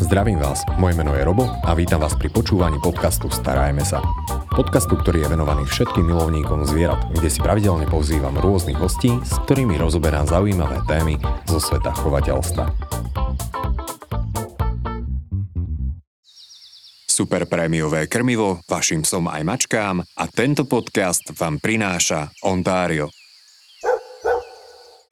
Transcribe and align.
Zdravím 0.00 0.40
vás, 0.40 0.64
moje 0.80 0.96
meno 0.96 1.12
je 1.12 1.20
Robo 1.20 1.44
a 1.44 1.76
vítam 1.76 2.00
vás 2.00 2.16
pri 2.16 2.32
počúvaní 2.32 2.80
podcastu 2.80 3.28
Starajme 3.28 3.84
sa. 3.84 4.00
Podcastu, 4.48 4.96
ktorý 4.96 5.28
je 5.28 5.36
venovaný 5.36 5.68
všetkým 5.68 6.08
milovníkom 6.08 6.64
zvierat, 6.64 7.04
kde 7.12 7.28
si 7.28 7.36
pravidelne 7.36 7.84
pozývam 7.84 8.32
rôznych 8.32 8.80
hostí, 8.80 9.12
s 9.20 9.36
ktorými 9.44 9.76
rozoberám 9.76 10.24
zaujímavé 10.24 10.80
témy 10.88 11.20
zo 11.44 11.60
sveta 11.60 11.92
chovateľstva. 11.92 12.64
Super 17.04 17.44
prémiové 17.44 18.08
krmivo 18.08 18.64
vašim 18.64 19.04
som 19.04 19.28
aj 19.28 19.44
mačkám 19.44 20.00
a 20.00 20.24
tento 20.32 20.64
podcast 20.64 21.28
vám 21.36 21.60
prináša 21.60 22.32
Ontario. 22.48 23.12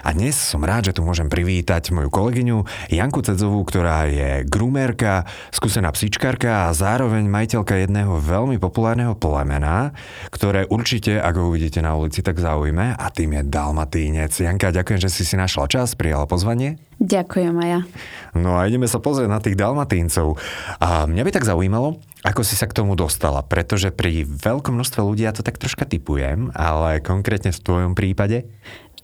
A 0.09 0.17
dnes 0.17 0.33
som 0.41 0.65
rád, 0.65 0.89
že 0.89 0.97
tu 0.97 1.05
môžem 1.05 1.29
privítať 1.29 1.93
moju 1.93 2.09
kolegyňu 2.09 2.65
Janku 2.89 3.21
Cedzovú, 3.21 3.61
ktorá 3.69 4.09
je 4.09 4.41
groomerka, 4.49 5.29
skúsená 5.53 5.93
psíčkarka 5.93 6.65
a 6.65 6.73
zároveň 6.73 7.29
majiteľka 7.29 7.77
jedného 7.77 8.17
veľmi 8.17 8.57
populárneho 8.57 9.13
plemena, 9.13 9.93
ktoré 10.33 10.65
určite, 10.65 11.21
ak 11.21 11.37
ho 11.37 11.53
uvidíte 11.53 11.85
na 11.85 11.93
ulici, 11.93 12.25
tak 12.25 12.41
zaujme 12.41 12.97
a 12.97 13.07
tým 13.13 13.37
je 13.37 13.43
Dalmatínec. 13.53 14.33
Janka, 14.33 14.73
ďakujem, 14.73 14.97
že 14.97 15.13
si 15.13 15.29
si 15.29 15.37
našla 15.37 15.69
čas, 15.69 15.93
prijala 15.93 16.25
pozvanie. 16.25 16.81
Ďakujem, 17.05 17.53
Maja. 17.53 17.85
No 18.33 18.57
a 18.57 18.65
ideme 18.65 18.89
sa 18.89 19.05
pozrieť 19.05 19.29
na 19.29 19.45
tých 19.45 19.61
dalmatíncov. 19.61 20.41
A 20.81 21.05
mňa 21.05 21.21
by 21.21 21.31
tak 21.37 21.45
zaujímalo, 21.45 22.01
ako 22.25 22.43
si 22.43 22.57
sa 22.57 22.65
k 22.65 22.75
tomu 22.81 22.97
dostala, 22.97 23.45
pretože 23.45 23.93
pri 23.93 24.25
veľkom 24.25 24.73
množstve 24.73 25.05
ľudí 25.05 25.29
ja 25.29 25.37
to 25.37 25.45
tak 25.45 25.61
troška 25.61 25.85
typujem, 25.85 26.49
ale 26.57 27.05
konkrétne 27.05 27.53
v 27.53 27.61
tvojom 27.61 27.93
prípade? 27.93 28.49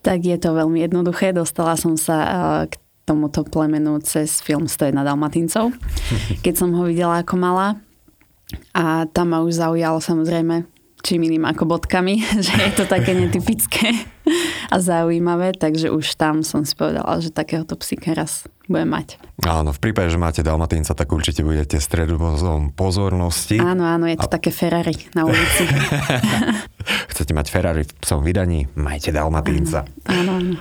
Tak 0.05 0.21
je 0.21 0.37
to 0.37 0.53
veľmi 0.53 0.85
jednoduché. 0.85 1.33
Dostala 1.33 1.81
som 1.81 1.97
sa 1.97 2.17
eh, 2.21 2.33
k 2.69 2.77
tomuto 3.09 3.45
plemenu 3.45 3.97
cez 4.05 4.45
film 4.45 4.69
101 4.69 5.01
Dalmatincov, 5.01 5.73
keď 6.45 6.55
som 6.55 6.71
ho 6.77 6.85
videla 6.85 7.25
ako 7.25 7.35
malá. 7.41 7.81
A 8.77 9.09
tam 9.11 9.33
ma 9.33 9.41
už 9.41 9.57
zaujalo 9.57 9.99
samozrejme 9.99 10.69
čím 11.05 11.29
iným 11.29 11.45
ako 11.45 11.69
bodkami, 11.69 12.25
že 12.45 12.53
je 12.57 12.73
to 12.73 12.89
také 12.89 13.13
netypické 13.13 13.93
a 14.73 14.81
zaujímavé, 14.81 15.53
takže 15.53 15.93
už 15.93 16.17
tam 16.17 16.41
som 16.41 16.65
si 16.65 16.73
povedala, 16.73 17.21
že 17.21 17.29
takéhoto 17.29 17.77
psíka 17.77 18.17
raz 18.17 18.49
budem 18.67 18.89
mať. 18.89 19.21
Áno, 19.45 19.75
v 19.75 19.81
prípade, 19.83 20.09
že 20.09 20.17
máte 20.17 20.41
Dalmatínca, 20.41 20.97
tak 20.97 21.13
určite 21.13 21.45
budete 21.45 21.77
stredobozom 21.77 22.73
pozornosti. 22.73 23.61
Áno, 23.61 23.85
áno, 23.85 24.09
je 24.09 24.17
to 24.17 24.29
a... 24.29 24.33
také 24.33 24.55
Ferrari 24.55 24.95
na 25.13 25.29
ulici. 25.29 25.69
Chcete 27.13 27.33
mať 27.37 27.47
Ferrari 27.53 27.83
v 27.85 27.93
psom 28.01 28.25
vydaní, 28.25 28.71
majte 28.79 29.13
Dalmatínca. 29.13 29.85
Áno, 30.09 30.41
áno. 30.41 30.57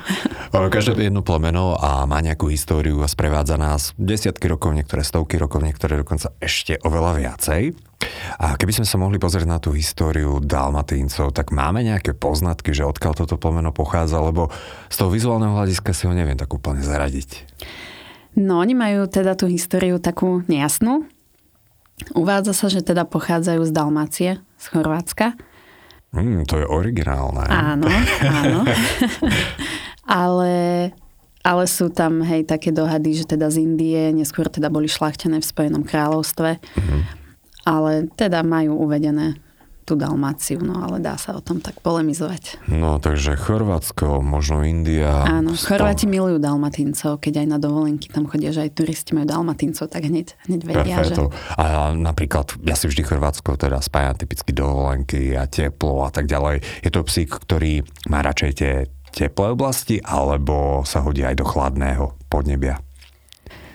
Každé 0.73 0.99
jedno 0.99 1.21
plemeno 1.21 1.77
a 1.77 2.03
má 2.09 2.19
nejakú 2.19 2.49
históriu 2.49 2.99
a 3.01 3.07
sprevádza 3.07 3.57
nás 3.57 3.93
desiatky 3.95 4.49
rokov, 4.49 4.73
niektoré 4.73 5.05
stovky 5.05 5.37
rokov, 5.37 5.63
niektoré 5.63 5.97
dokonca 6.01 6.33
ešte 6.41 6.77
oveľa 6.81 7.17
viacej. 7.17 7.73
A 8.41 8.59
keby 8.59 8.83
sme 8.83 8.87
sa 8.89 8.99
mohli 8.99 9.15
pozrieť 9.21 9.47
na 9.47 9.57
tú 9.63 9.71
históriu 9.71 10.43
Dalmatíncov, 10.43 11.31
tak 11.31 11.55
máme 11.55 11.85
nejaké 11.85 12.11
poznatky, 12.17 12.75
že 12.75 12.83
odkiaľ 12.83 13.13
toto 13.15 13.39
plemeno 13.39 13.71
pochádza, 13.71 14.19
lebo 14.19 14.51
z 14.91 14.95
toho 14.99 15.09
vizuálneho 15.13 15.55
hľadiska 15.55 15.95
si 15.95 16.03
ho 16.09 16.13
neviem 16.13 16.35
tak 16.35 16.51
úplne 16.51 16.83
zaradiť. 16.83 17.29
No, 18.33 18.61
oni 18.61 18.73
majú 18.73 19.05
teda 19.05 19.37
tú 19.37 19.45
históriu 19.45 20.01
takú 20.01 20.41
nejasnú. 20.49 21.05
Uvádza 22.17 22.57
sa, 22.57 22.67
že 22.73 22.81
teda 22.81 23.05
pochádzajú 23.05 23.61
z 23.63 23.71
Dalmácie, 23.71 24.31
z 24.57 24.65
Chorvátska. 24.73 25.37
Mm, 26.13 26.45
to 26.49 26.61
je 26.61 26.65
originálne. 26.65 27.45
Áno, 27.49 27.89
áno. 28.21 28.59
ale, 30.25 30.53
ale 31.45 31.63
sú 31.69 31.93
tam, 31.93 32.21
hej, 32.25 32.45
také 32.45 32.73
dohady, 32.73 33.21
že 33.21 33.25
teda 33.37 33.53
z 33.53 33.61
Indie, 33.61 34.09
neskôr 34.13 34.49
teda 34.49 34.73
boli 34.73 34.89
šlachtené 34.89 35.41
v 35.41 35.45
Spojenom 35.45 35.85
kráľovstve. 35.85 36.57
Mm-hmm. 36.57 37.01
Ale 37.65 38.09
teda 38.17 38.41
majú 38.41 38.77
uvedené 38.81 39.37
tú 39.83 39.99
Dalmáciu, 39.99 40.63
no 40.63 40.79
ale 40.83 41.03
dá 41.03 41.19
sa 41.19 41.35
o 41.35 41.41
tom 41.43 41.59
tak 41.59 41.79
polemizovať. 41.83 42.63
No 42.71 42.97
takže 42.97 43.35
Chorvátsko, 43.35 44.23
možno 44.23 44.63
India. 44.63 45.27
Áno, 45.27 45.53
Chorváti 45.53 46.07
milujú 46.07 46.39
Dalmatincov, 46.39 47.19
keď 47.19 47.43
aj 47.43 47.47
na 47.47 47.57
dovolenky 47.59 48.07
tam 48.07 48.25
chodia, 48.25 48.55
že 48.55 48.65
aj 48.65 48.71
turisti 48.79 49.11
majú 49.11 49.27
Dalmatincov, 49.27 49.91
tak 49.91 50.07
hneď, 50.07 50.39
hneď 50.47 50.61
vedia, 50.63 50.95
Perfetto. 51.03 51.29
že... 51.29 51.59
A 51.59 51.91
napríklad, 51.91 52.55
ja 52.63 52.79
si 52.79 52.87
vždy 52.87 53.03
Chorvátsko 53.03 53.59
teda 53.59 53.83
spájam 53.83 54.15
typicky 54.15 54.55
dovolenky 54.55 55.35
a 55.35 55.45
teplo 55.45 56.07
a 56.07 56.09
tak 56.09 56.25
ďalej. 56.25 56.63
Je 56.81 56.89
to 56.89 57.03
psík, 57.03 57.29
ktorý 57.43 57.83
má 58.07 58.23
radšej 58.23 58.51
tie 58.55 58.73
teplé 59.13 59.53
oblasti, 59.53 60.01
alebo 60.01 60.81
sa 60.87 61.05
hodí 61.05 61.21
aj 61.21 61.37
do 61.37 61.45
chladného 61.45 62.17
podnebia? 62.31 62.81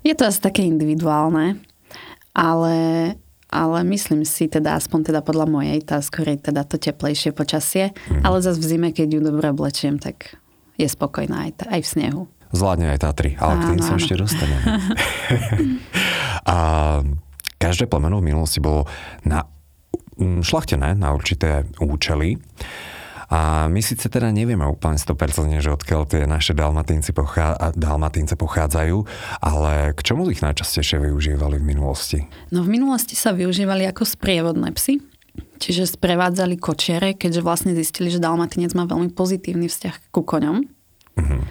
Je 0.02 0.14
to 0.18 0.26
asi 0.26 0.42
také 0.42 0.66
individuálne, 0.66 1.62
ale 2.34 2.74
ale 3.48 3.81
myslím 3.88 4.28
si 4.28 4.44
teda, 4.44 4.76
aspoň 4.76 5.12
teda 5.12 5.20
podľa 5.25 5.47
mojej, 5.48 5.78
tá 5.81 6.04
skorej 6.04 6.41
teda 6.44 6.69
to 6.69 6.76
teplejšie 6.76 7.32
počasie, 7.32 7.97
mm. 8.12 8.22
ale 8.25 8.44
zase 8.44 8.60
v 8.60 8.69
zime, 8.69 8.88
keď 8.92 9.09
ju 9.09 9.20
dobre 9.25 9.48
oblečiem, 9.48 9.97
tak 9.97 10.36
je 10.76 10.86
spokojná 10.86 11.48
aj, 11.48 11.64
aj 11.69 11.81
v 11.81 11.88
snehu. 11.88 12.22
Zvládne 12.53 12.97
aj 12.97 13.00
Tatry, 13.04 13.36
ale 13.36 13.53
áno, 13.56 13.60
k 13.60 13.64
tým 13.72 13.81
sa 13.84 13.92
ešte 13.97 14.14
dostaneme. 14.16 14.64
a 16.53 16.56
každé 17.60 17.84
plemeno 17.88 18.20
v 18.20 18.28
minulosti 18.32 18.60
bolo 18.60 18.88
na, 19.25 19.44
šlachtené 20.20 20.97
na 20.97 21.12
určité 21.12 21.69
účely. 21.80 22.41
A 23.28 23.69
my 23.69 23.84
síce 23.84 24.09
teda 24.09 24.33
nevieme 24.33 24.65
úplne 24.65 24.97
100% 24.97 25.61
že 25.61 25.71
odkiaľ 25.77 26.03
tie 26.09 26.25
naše 26.25 26.56
dalmatínci 26.56 27.12
pochá, 27.12 27.56
dalmatínce 27.77 28.41
pochádzajú, 28.41 29.05
ale 29.44 29.93
k 29.93 30.00
čomu 30.00 30.25
ich 30.33 30.41
najčastejšie 30.41 30.97
využívali 31.12 31.61
v 31.61 31.65
minulosti? 31.65 32.19
No 32.49 32.65
v 32.65 32.72
minulosti 32.72 33.12
sa 33.12 33.37
využívali 33.37 33.84
ako 33.84 34.09
sprievodné 34.09 34.72
psy. 34.72 35.05
Čiže 35.59 35.99
sprevádzali 35.99 36.59
kočiere, 36.59 37.15
keďže 37.15 37.43
vlastne 37.43 37.72
zistili, 37.75 38.11
že 38.11 38.22
dalmatinec 38.22 38.75
má 38.78 38.87
veľmi 38.87 39.11
pozitívny 39.15 39.66
vzťah 39.66 40.15
ku 40.15 40.22
koňom. 40.22 40.56
Uh-huh. 41.19 41.43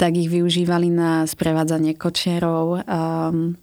Tak 0.00 0.16
ich 0.16 0.32
využívali 0.32 0.88
na 0.88 1.28
sprevádzanie 1.28 1.92
kočierov 1.96 2.84
um, 2.84 3.56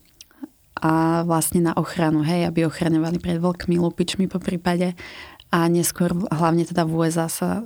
a 0.78 1.26
vlastne 1.26 1.66
na 1.66 1.74
ochranu, 1.74 2.22
hej, 2.22 2.46
aby 2.46 2.70
ochraňovali 2.70 3.18
pred 3.18 3.42
vlkmi, 3.42 3.82
lupičmi 3.82 4.30
po 4.30 4.38
prípade 4.38 4.94
a 5.48 5.72
neskôr 5.72 6.12
hlavne 6.12 6.68
teda 6.68 6.84
v 6.84 7.08
USA 7.08 7.32
sa 7.32 7.60
uh, 7.60 7.64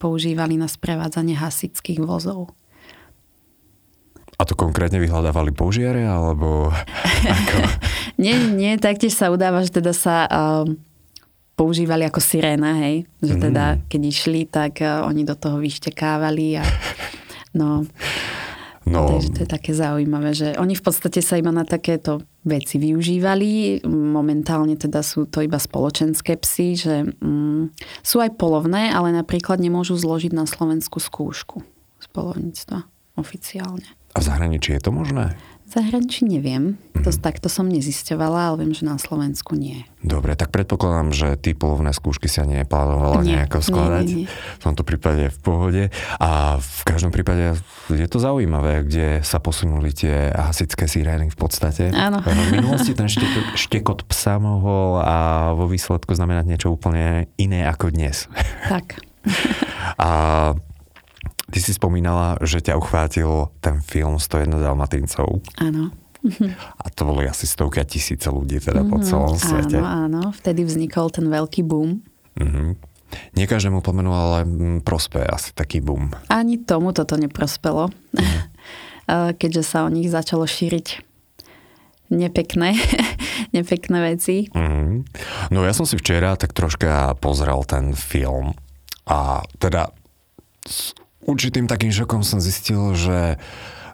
používali 0.00 0.56
na 0.56 0.68
sprevádzanie 0.68 1.36
hasičských 1.36 2.00
vozov. 2.00 2.56
A 4.40 4.48
to 4.48 4.56
konkrétne 4.56 4.96
vyhľadávali 4.96 5.52
požiare, 5.52 6.08
alebo 6.08 6.72
ako? 7.36 7.56
nie, 8.16 8.32
nie, 8.56 8.72
taktiež 8.80 9.12
sa 9.12 9.28
udáva, 9.28 9.60
že 9.60 9.76
teda 9.76 9.92
sa 9.92 10.24
uh, 10.24 10.64
používali 11.60 12.08
ako 12.08 12.24
siréna, 12.24 12.80
hej. 12.80 13.04
Že 13.20 13.52
teda, 13.52 13.64
mm. 13.76 13.80
keď 13.92 14.00
išli, 14.00 14.40
tak 14.48 14.80
uh, 14.80 15.04
oni 15.04 15.28
do 15.28 15.36
toho 15.36 15.60
vyštekávali 15.60 16.56
a 16.56 16.64
no... 17.52 17.84
No. 18.88 19.12
Takže 19.12 19.36
to 19.36 19.40
je 19.44 19.50
také 19.60 19.76
zaujímavé, 19.76 20.32
že 20.32 20.56
oni 20.56 20.72
v 20.72 20.82
podstate 20.82 21.20
sa 21.20 21.36
iba 21.36 21.52
na 21.52 21.68
takéto 21.68 22.24
veci 22.44 22.80
využívali. 22.80 23.84
Momentálne 23.88 24.76
teda 24.76 25.04
sú 25.04 25.28
to 25.28 25.44
iba 25.44 25.60
spoločenské 25.60 26.40
psy, 26.40 26.76
že 26.76 26.94
mm, 27.20 27.76
sú 28.00 28.24
aj 28.24 28.36
polovné, 28.40 28.88
ale 28.92 29.12
napríklad 29.12 29.60
nemôžu 29.60 30.00
zložiť 30.00 30.32
na 30.32 30.48
Slovensku 30.48 31.00
skúšku 31.00 31.60
z 32.00 32.06
polovníctva 32.10 32.88
oficiálne. 33.20 33.86
A 34.16 34.18
v 34.18 34.24
zahraničí 34.26 34.74
je 34.74 34.82
to 34.82 34.90
možné? 34.90 35.36
Zahraničí 35.70 36.26
neviem. 36.26 36.82
To, 37.06 37.14
takto 37.14 37.46
som 37.46 37.70
nezisťovala, 37.70 38.50
ale 38.50 38.66
viem, 38.66 38.74
že 38.74 38.82
na 38.82 38.98
Slovensku 38.98 39.54
nie. 39.54 39.86
Dobre, 40.02 40.34
tak 40.34 40.50
predpokladám, 40.50 41.14
že 41.14 41.38
ty 41.38 41.54
polovné 41.54 41.94
skúšky 41.94 42.26
sa 42.26 42.42
neplánovala 42.42 43.22
nie, 43.22 43.38
nejako 43.38 43.62
skladať. 43.62 44.06
Nie, 44.10 44.16
nie, 44.18 44.26
nie. 44.26 44.58
V 44.58 44.62
tomto 44.66 44.82
prípade 44.82 45.30
v 45.30 45.38
pohode. 45.38 45.82
A 46.18 46.58
v 46.58 46.82
každom 46.82 47.14
prípade 47.14 47.54
je 47.86 48.06
to 48.10 48.18
zaujímavé, 48.18 48.82
kde 48.82 49.22
sa 49.22 49.38
posunuli 49.38 49.94
tie 49.94 50.34
hasické 50.34 50.90
sirény 50.90 51.30
v 51.30 51.38
podstate. 51.38 51.94
Áno. 51.94 52.18
V 52.18 52.50
minulosti 52.50 52.90
ten 52.90 53.06
štekot, 53.06 53.54
štekot 53.54 54.00
psa 54.10 54.42
mohol 54.42 54.98
a 54.98 55.16
vo 55.54 55.70
výsledku 55.70 56.18
znamenať 56.18 56.44
niečo 56.50 56.68
úplne 56.74 57.30
iné 57.38 57.62
ako 57.70 57.94
dnes. 57.94 58.26
Tak. 58.66 58.98
a 60.02 60.10
Ty 61.50 61.58
si 61.58 61.72
spomínala, 61.74 62.38
že 62.42 62.62
ťa 62.62 62.78
uchvátil 62.78 63.50
ten 63.58 63.82
film 63.82 64.22
101 64.22 64.54
Dalmatincov. 64.54 65.42
Áno. 65.58 65.90
A 66.76 66.84
to 66.92 67.08
boli 67.08 67.24
asi 67.24 67.48
stovky 67.48 67.80
a 67.80 67.86
tisíce 67.88 68.28
ľudí 68.28 68.60
teda 68.60 68.84
po 68.84 69.00
mhm. 69.00 69.04
celom 69.04 69.34
svete. 69.34 69.80
Áno. 69.80 70.30
Vtedy 70.36 70.62
vznikol 70.68 71.08
ten 71.08 71.26
veľký 71.26 71.64
boom. 71.64 72.04
Mm-hmm. 72.36 72.68
Nie 73.34 73.50
každému 73.50 73.82
pomenu, 73.82 74.14
ale 74.14 74.46
mm, 74.46 74.86
prospe 74.86 75.18
asi 75.26 75.50
taký 75.50 75.82
boom. 75.82 76.14
Ani 76.30 76.62
tomu 76.62 76.94
toto 76.94 77.18
neprospelo. 77.18 77.90
Mm. 78.14 79.34
Keďže 79.40 79.62
sa 79.66 79.82
o 79.82 79.90
nich 79.90 80.06
začalo 80.06 80.46
šíriť 80.46 81.02
nepekné, 82.10 82.78
nepekné 83.56 83.98
veci. 84.14 84.46
Mm. 84.54 85.06
No 85.50 85.66
ja 85.66 85.74
som 85.74 85.86
si 85.88 85.98
včera 85.98 86.38
tak 86.38 86.54
troška 86.54 87.18
pozrel 87.18 87.62
ten 87.66 87.94
film 87.96 88.54
a 89.10 89.42
teda 89.58 89.90
určitým 91.24 91.68
takým 91.68 91.92
šokom 91.92 92.24
som 92.24 92.40
zistil, 92.40 92.96
že 92.96 93.40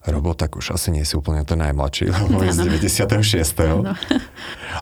Robo, 0.06 0.38
tak 0.38 0.54
už 0.54 0.70
asi 0.70 0.94
nie 0.94 1.02
si 1.02 1.18
úplne 1.18 1.42
ten 1.42 1.58
najmladší, 1.58 2.14
lebo 2.30 2.38
je 2.46 2.54
z 2.54 2.58
96. 2.94 3.58
Ano. 3.66 3.90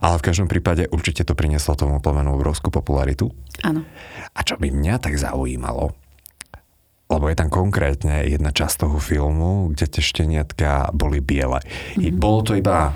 Ale 0.05 0.15
v 0.21 0.23
každom 0.23 0.45
prípade 0.45 0.85
určite 0.93 1.25
to 1.25 1.33
prinieslo 1.33 1.73
tomu 1.73 1.97
plemenu 1.97 2.37
obrovskú 2.37 2.69
popularitu. 2.69 3.33
Áno. 3.65 3.81
A 4.37 4.39
čo 4.45 4.61
by 4.61 4.69
mňa 4.69 5.01
tak 5.01 5.17
zaujímalo, 5.17 5.97
lebo 7.09 7.25
je 7.29 7.35
tam 7.37 7.49
konkrétne 7.49 8.25
jedna 8.29 8.53
časť 8.53 8.85
toho 8.85 8.97
filmu, 9.01 9.73
kde 9.73 9.85
tie 9.89 10.03
šteniatka 10.05 10.93
boli 10.93 11.21
biele. 11.21 11.61
Mm-hmm. 11.61 12.13
Mhm. 12.13 12.21
bolo 12.21 12.39
to 12.45 12.53
iba 12.57 12.93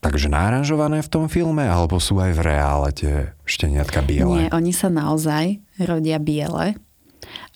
takže 0.00 0.30
náranžované 0.30 1.02
v 1.02 1.10
tom 1.10 1.26
filme, 1.26 1.66
alebo 1.66 1.98
sú 1.98 2.22
aj 2.22 2.30
v 2.36 2.40
reále 2.46 2.88
tie 2.94 3.14
šteniatka 3.42 4.06
biele? 4.06 4.46
Nie, 4.46 4.54
oni 4.54 4.70
sa 4.70 4.86
naozaj 4.86 5.58
rodia 5.82 6.22
biele 6.22 6.78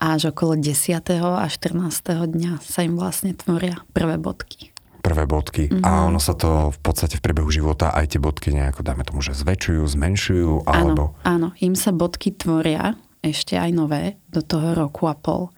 až 0.01 0.33
okolo 0.33 0.57
10. 0.57 0.97
a 1.21 1.45
14. 1.45 1.77
dňa 2.25 2.65
sa 2.65 2.81
im 2.81 2.97
vlastne 2.97 3.37
tvoria 3.37 3.85
prvé 3.93 4.17
bodky. 4.17 4.73
Prvé 5.05 5.29
bodky. 5.29 5.69
Mm-hmm. 5.69 5.85
A 5.85 6.09
ono 6.09 6.17
sa 6.17 6.33
to 6.33 6.73
v 6.73 6.79
podstate 6.81 7.21
v 7.21 7.25
priebehu 7.25 7.53
života 7.53 7.93
aj 7.93 8.17
tie 8.17 8.21
bodky 8.21 8.53
nejako, 8.53 8.81
dáme 8.81 9.05
tomu, 9.05 9.21
že 9.21 9.37
zväčšujú, 9.37 9.85
zmenšujú, 9.85 10.53
alebo... 10.65 11.17
Áno, 11.25 11.53
áno, 11.53 11.61
im 11.61 11.77
sa 11.77 11.93
bodky 11.93 12.33
tvoria 12.33 12.97
ešte 13.21 13.61
aj 13.61 13.71
nové 13.77 14.17
do 14.33 14.41
toho 14.41 14.73
roku 14.73 15.05
a 15.05 15.13
pol. 15.13 15.53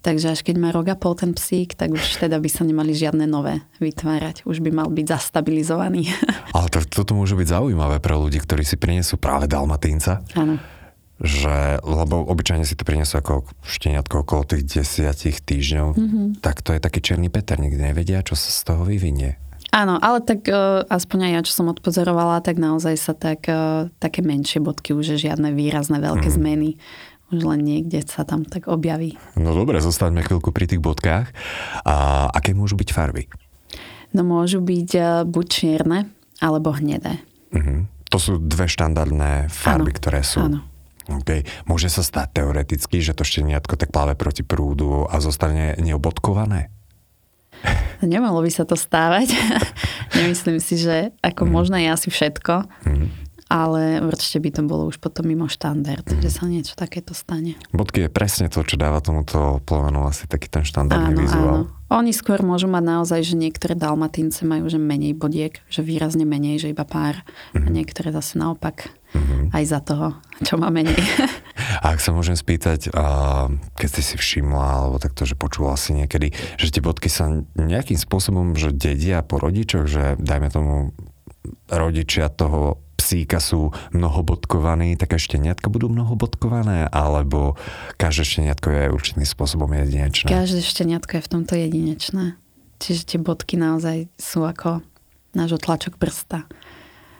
Takže 0.00 0.32
až 0.32 0.40
keď 0.40 0.56
má 0.56 0.72
rok 0.72 0.88
a 0.90 0.96
pol 0.96 1.12
ten 1.12 1.36
psík, 1.36 1.76
tak 1.76 1.92
už 1.92 2.24
teda 2.24 2.40
by 2.40 2.48
sa 2.48 2.64
nemali 2.64 2.96
žiadne 2.96 3.28
nové 3.28 3.60
vytvárať. 3.84 4.48
Už 4.48 4.64
by 4.64 4.72
mal 4.72 4.88
byť 4.88 5.06
zastabilizovaný. 5.06 6.08
Ale 6.56 6.72
to, 6.72 6.80
toto 6.88 7.12
môže 7.12 7.36
byť 7.36 7.46
zaujímavé 7.52 8.00
pre 8.00 8.16
ľudí, 8.16 8.40
ktorí 8.40 8.64
si 8.64 8.80
prinesú 8.80 9.20
práve 9.20 9.44
dalmatínca. 9.44 10.24
Áno 10.34 10.79
že, 11.20 11.78
lebo 11.84 12.24
obyčajne 12.24 12.64
si 12.64 12.72
to 12.72 12.88
prinesú 12.88 13.20
ako 13.20 13.44
šteniatko 13.60 14.24
okolo 14.24 14.48
tých 14.48 14.64
desiatich 14.64 15.44
týždňov, 15.44 15.88
mm-hmm. 15.92 16.26
tak 16.40 16.64
to 16.64 16.72
je 16.72 16.80
taký 16.80 17.04
černý 17.04 17.28
Peter, 17.28 17.60
nikdy 17.60 17.92
nevedia, 17.92 18.24
čo 18.24 18.32
sa 18.32 18.48
z 18.48 18.60
toho 18.64 18.88
vyvinie. 18.88 19.36
Áno, 19.70 20.02
ale 20.02 20.18
tak 20.18 20.50
uh, 20.50 20.82
aspoň 20.90 21.30
aj 21.30 21.32
ja, 21.36 21.40
čo 21.46 21.52
som 21.62 21.70
odpozorovala, 21.70 22.42
tak 22.42 22.58
naozaj 22.58 22.94
sa 22.98 23.14
tak, 23.14 23.46
uh, 23.46 23.86
také 24.02 24.18
menšie 24.18 24.58
bodky, 24.58 24.96
už 24.96 25.14
žiadne 25.14 25.54
výrazné 25.54 26.02
veľké 26.02 26.26
mm. 26.26 26.34
zmeny, 26.34 26.70
už 27.30 27.46
len 27.46 27.62
niekde 27.62 28.02
sa 28.02 28.26
tam 28.26 28.42
tak 28.42 28.66
objaví. 28.66 29.14
No 29.38 29.54
dobre, 29.54 29.78
zostaňme 29.78 30.26
chvíľku 30.26 30.50
pri 30.50 30.66
tých 30.66 30.82
bodkách. 30.82 31.30
A 31.86 32.26
aké 32.34 32.50
môžu 32.50 32.74
byť 32.74 32.90
farby? 32.90 33.30
No 34.10 34.26
môžu 34.26 34.58
byť 34.58 34.90
uh, 34.98 35.22
buď 35.22 35.46
čierne, 35.46 36.10
alebo 36.42 36.74
hnedé. 36.74 37.22
Mm-hmm. 37.54 38.10
To 38.10 38.18
sú 38.18 38.32
dve 38.42 38.66
štandardné 38.66 39.54
farby, 39.54 39.94
áno, 39.94 39.98
ktoré 40.02 40.20
sú. 40.26 40.42
Áno. 40.42 40.66
Okay. 41.10 41.42
Môže 41.66 41.90
sa 41.90 42.06
stať 42.06 42.38
teoreticky, 42.38 43.02
že 43.02 43.16
to 43.16 43.26
šteniatko 43.26 43.74
tak 43.74 43.90
pláve 43.90 44.14
proti 44.14 44.46
prúdu 44.46 45.10
a 45.10 45.18
zostane 45.18 45.74
neobodkované? 45.82 46.70
Nemalo 48.00 48.40
by 48.40 48.50
sa 48.54 48.62
to 48.62 48.78
stávať. 48.78 49.34
Nemyslím 50.16 50.62
si, 50.62 50.78
že 50.78 51.10
ako 51.20 51.44
mm. 51.44 51.50
možno 51.50 51.76
je 51.76 51.88
asi 51.90 52.08
všetko. 52.08 52.54
Mm 52.86 53.30
ale 53.50 53.98
určite 53.98 54.38
by 54.38 54.50
to 54.54 54.62
bolo 54.62 54.86
už 54.86 55.02
potom 55.02 55.26
mimo 55.26 55.50
štandard, 55.50 56.06
mm. 56.06 56.22
že 56.22 56.30
sa 56.30 56.46
niečo 56.46 56.78
takéto 56.78 57.18
stane. 57.18 57.58
Bodky 57.74 58.06
je 58.06 58.10
presne 58.10 58.46
to, 58.46 58.62
čo 58.62 58.78
dáva 58.78 59.02
tomuto 59.02 59.58
plemenu 59.66 60.06
asi 60.06 60.30
taký 60.30 60.46
ten 60.46 60.62
štandardný 60.62 61.18
áno, 61.18 61.20
vizuál. 61.20 61.56
Áno. 61.66 61.90
Oni 61.90 62.14
skôr 62.14 62.46
môžu 62.46 62.70
mať 62.70 62.84
naozaj, 62.86 63.20
že 63.26 63.34
niektoré 63.34 63.74
dalmatínce 63.74 64.46
majú 64.46 64.70
že 64.70 64.78
menej 64.78 65.18
bodiek, 65.18 65.58
že 65.66 65.82
výrazne 65.82 66.22
menej, 66.22 66.62
že 66.62 66.70
iba 66.70 66.86
pár. 66.86 67.26
Mm. 67.50 67.58
A 67.58 67.66
mhm. 67.66 67.74
niektoré 67.74 68.08
zase 68.14 68.38
naopak 68.38 68.94
mm-hmm. 69.14 69.54
aj 69.54 69.64
za 69.66 69.80
toho, 69.82 70.14
čo 70.42 70.58
má 70.58 70.68
menej. 70.72 70.98
A 71.84 71.96
ak 71.96 72.00
sa 72.00 72.12
môžem 72.12 72.36
spýtať, 72.36 72.92
keď 73.76 73.90
si 73.90 74.02
si 74.02 74.16
všimla, 74.16 74.66
alebo 74.84 74.96
takto, 75.00 75.24
že 75.24 75.36
počula 75.36 75.76
si 75.76 75.96
niekedy, 75.96 76.32
že 76.56 76.72
tie 76.72 76.82
bodky 76.82 77.08
sa 77.12 77.44
nejakým 77.56 77.96
spôsobom, 77.96 78.56
že 78.56 78.72
dedia 78.72 79.20
po 79.24 79.40
rodičoch, 79.40 79.86
že 79.88 80.16
dajme 80.20 80.48
tomu 80.52 80.74
rodičia 81.68 82.28
toho 82.28 82.80
psíka 83.00 83.40
sú 83.40 83.72
mnohobodkovaní, 83.96 85.00
také 85.00 85.16
šteniatka 85.16 85.72
budú 85.72 85.88
mnohobodkované, 85.88 86.84
alebo 86.92 87.56
každé 87.96 88.28
šteniatko 88.28 88.68
je 88.68 88.84
určitým 88.92 89.24
spôsobom 89.24 89.72
jedinečné? 89.72 90.28
Každé 90.28 90.60
šteniatko 90.60 91.16
je 91.16 91.22
v 91.24 91.30
tomto 91.32 91.54
jedinečné. 91.56 92.36
Čiže 92.80 93.16
tie 93.16 93.18
bodky 93.18 93.56
naozaj 93.56 94.12
sú 94.20 94.44
ako 94.44 94.84
náš 95.32 95.56
otlačok 95.56 95.96
prsta. 95.96 96.44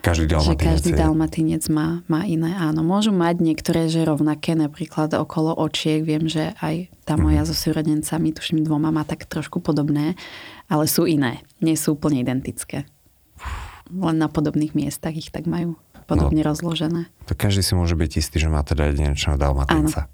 Každý 0.00 0.32
dalmatinec, 0.32 0.56
že 0.56 0.64
každý 0.64 0.90
dalmatinec 0.96 1.62
má, 1.68 2.00
má 2.08 2.24
iné. 2.24 2.56
Áno, 2.56 2.80
môžu 2.80 3.12
mať 3.12 3.44
niektoré, 3.44 3.92
že 3.92 4.08
rovnaké, 4.08 4.56
napríklad 4.56 5.12
okolo 5.12 5.52
očiek. 5.52 6.00
Viem, 6.00 6.24
že 6.24 6.56
aj 6.64 6.88
tá 7.04 7.20
moja 7.20 7.44
mm. 7.44 7.48
so 7.48 7.54
súrodencami, 7.54 8.32
tuším 8.32 8.64
dvoma, 8.64 8.88
má 8.88 9.04
tak 9.04 9.28
trošku 9.28 9.60
podobné, 9.60 10.16
ale 10.72 10.88
sú 10.88 11.04
iné. 11.04 11.44
Nie 11.60 11.76
sú 11.76 12.00
úplne 12.00 12.24
identické 12.24 12.88
len 13.90 14.16
na 14.22 14.30
podobných 14.30 14.72
miestach 14.78 15.14
ich 15.18 15.34
tak 15.34 15.50
majú 15.50 15.74
podobne 16.06 16.42
no, 16.42 16.48
rozložené. 16.54 17.02
To 17.26 17.34
každý 17.34 17.62
si 17.66 17.74
môže 17.74 17.98
byť 17.98 18.10
istý, 18.18 18.36
že 18.38 18.50
má 18.50 18.62
teda 18.62 18.90
jedinečného 18.90 19.38
dalmatínca. 19.38 20.06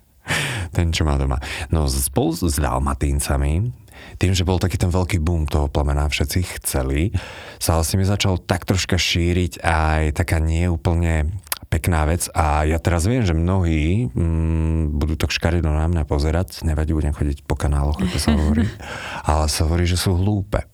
ten, 0.76 0.92
čo 0.92 1.04
má 1.04 1.20
doma. 1.20 1.40
No 1.68 1.88
spolu 1.88 2.32
s 2.36 2.56
dalmatíncami, 2.56 3.72
tým, 4.20 4.36
že 4.36 4.44
bol 4.44 4.60
taký 4.60 4.76
ten 4.76 4.92
veľký 4.92 5.16
boom 5.24 5.48
toho 5.48 5.72
plemena, 5.72 6.04
všetci 6.04 6.60
chceli, 6.60 7.16
sa 7.56 7.80
vlastne 7.80 7.96
mi 7.96 8.04
začal 8.04 8.36
tak 8.36 8.68
troška 8.68 9.00
šíriť 9.00 9.64
aj 9.64 10.20
taká 10.20 10.36
neúplne 10.36 11.32
pekná 11.72 12.04
vec 12.04 12.28
a 12.36 12.68
ja 12.68 12.76
teraz 12.82 13.08
viem, 13.08 13.24
že 13.24 13.32
mnohí 13.32 14.12
mm, 14.12 14.98
budú 15.00 15.14
tak 15.16 15.32
škaredo 15.32 15.70
na 15.72 15.88
mňa 15.88 16.04
pozerať, 16.04 16.66
nevadí, 16.66 16.92
budem 16.92 17.16
chodiť 17.16 17.46
po 17.48 17.56
kanáloch, 17.56 17.96
ako 17.96 18.18
sa 18.20 18.36
hovorí, 18.36 18.66
ale 19.30 19.46
sa 19.48 19.64
hovorí, 19.64 19.88
že 19.88 19.96
sú 19.96 20.18
hlúpe. 20.18 20.68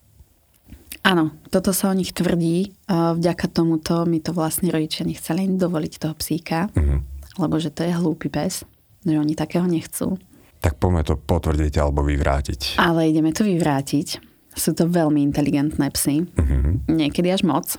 Áno, 1.07 1.31
toto 1.47 1.71
sa 1.71 1.87
o 1.87 1.95
nich 1.95 2.11
tvrdí. 2.11 2.75
Vďaka 2.91 3.47
tomuto 3.47 4.03
mi 4.03 4.19
to 4.19 4.35
vlastne 4.35 4.67
rodičia 4.67 5.07
nechceli 5.07 5.47
dovoliť 5.47 5.93
toho 6.03 6.11
psíka, 6.19 6.67
mm-hmm. 6.75 6.99
lebo 7.39 7.55
že 7.63 7.71
to 7.71 7.87
je 7.87 7.95
hlúpy 7.95 8.27
pes, 8.27 8.67
že 9.07 9.15
oni 9.15 9.31
takého 9.31 9.63
nechcú. 9.63 10.19
Tak 10.61 10.81
poďme 10.81 11.05
to 11.05 11.15
potvrdiť 11.15 11.73
alebo 11.77 12.01
vyvrátiť. 12.01 12.81
Ale 12.81 13.09
ideme 13.09 13.29
to 13.29 13.45
vyvrátiť. 13.45 14.21
Sú 14.57 14.73
to 14.73 14.89
veľmi 14.89 15.21
inteligentné 15.21 15.85
psy. 15.93 16.25
Mm-hmm. 16.25 16.89
Niekedy 16.89 17.29
až 17.29 17.45
moc. 17.45 17.77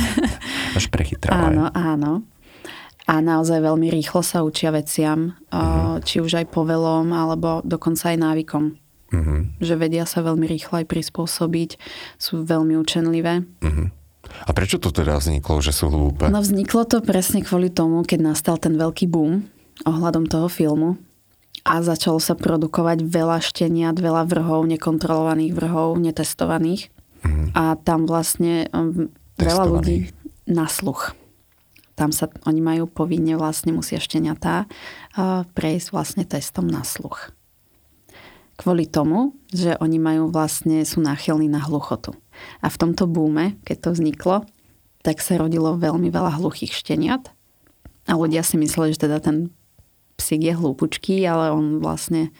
až 0.78 0.84
prechytravé. 0.88 1.52
Áno, 1.52 1.68
áno. 1.76 2.12
A 3.06 3.22
naozaj 3.22 3.62
veľmi 3.62 3.86
rýchlo 3.92 4.24
sa 4.24 4.42
učia 4.42 4.74
veciam, 4.74 5.36
mm-hmm. 5.52 6.02
či 6.02 6.18
už 6.18 6.42
aj 6.42 6.46
povelom, 6.50 7.12
alebo 7.14 7.62
dokonca 7.62 8.10
aj 8.10 8.18
návykom. 8.18 8.64
Mm-hmm. 9.14 9.62
Že 9.62 9.74
vedia 9.78 10.04
sa 10.08 10.24
veľmi 10.26 10.48
rýchlo 10.48 10.82
aj 10.82 10.86
prispôsobiť, 10.90 11.70
sú 12.18 12.42
veľmi 12.42 12.74
učenlivé. 12.74 13.46
Mm-hmm. 13.62 13.86
A 14.26 14.50
prečo 14.50 14.82
to 14.82 14.90
teda 14.90 15.22
vzniklo, 15.22 15.62
že 15.62 15.70
sú 15.70 15.86
hlúpe? 15.86 16.26
No 16.26 16.42
vzniklo 16.42 16.82
to 16.82 16.98
presne 16.98 17.46
kvôli 17.46 17.70
tomu, 17.70 18.02
keď 18.02 18.34
nastal 18.34 18.58
ten 18.58 18.74
veľký 18.74 19.06
boom 19.06 19.46
ohľadom 19.86 20.26
toho 20.26 20.50
filmu 20.50 20.98
a 21.66 21.82
začalo 21.82 22.22
sa 22.22 22.38
produkovať 22.38 23.02
veľa 23.02 23.42
šteniat, 23.42 23.98
veľa 23.98 24.30
vrhov, 24.30 24.70
nekontrolovaných 24.70 25.50
vrhov, 25.50 25.98
netestovaných. 25.98 26.94
Mm-hmm. 27.26 27.48
A 27.58 27.74
tam 27.82 28.06
vlastne 28.06 28.70
um, 28.70 29.10
veľa 29.34 29.64
ľudí 29.66 30.14
na 30.46 30.70
sluch. 30.70 31.18
Tam 31.98 32.14
sa, 32.14 32.30
oni 32.46 32.62
majú 32.62 32.86
povinne 32.86 33.34
vlastne 33.34 33.74
musia 33.74 33.98
šteniatá 33.98 34.70
uh, 34.70 35.42
prejsť 35.58 35.86
vlastne 35.90 36.22
testom 36.22 36.70
na 36.70 36.86
sluch 36.86 37.34
kvôli 38.56 38.88
tomu, 38.88 39.36
že 39.52 39.76
oni 39.78 40.00
majú 40.00 40.32
vlastne, 40.32 40.82
sú 40.88 41.04
náchylní 41.04 41.46
na 41.46 41.60
hluchotu. 41.60 42.16
A 42.64 42.72
v 42.72 42.80
tomto 42.80 43.04
búme, 43.04 43.60
keď 43.68 43.76
to 43.76 43.88
vzniklo, 43.92 44.36
tak 45.04 45.20
sa 45.20 45.36
rodilo 45.36 45.76
veľmi 45.76 46.08
veľa 46.08 46.40
hluchých 46.40 46.72
šteniat. 46.72 47.30
A 48.08 48.16
ľudia 48.16 48.40
si 48.42 48.56
mysleli, 48.56 48.96
že 48.96 49.06
teda 49.06 49.20
ten 49.20 49.52
psík 50.16 50.48
je 50.48 50.54
hlúpučký, 50.56 51.22
ale 51.28 51.52
on 51.52 51.78
vlastne 51.78 52.32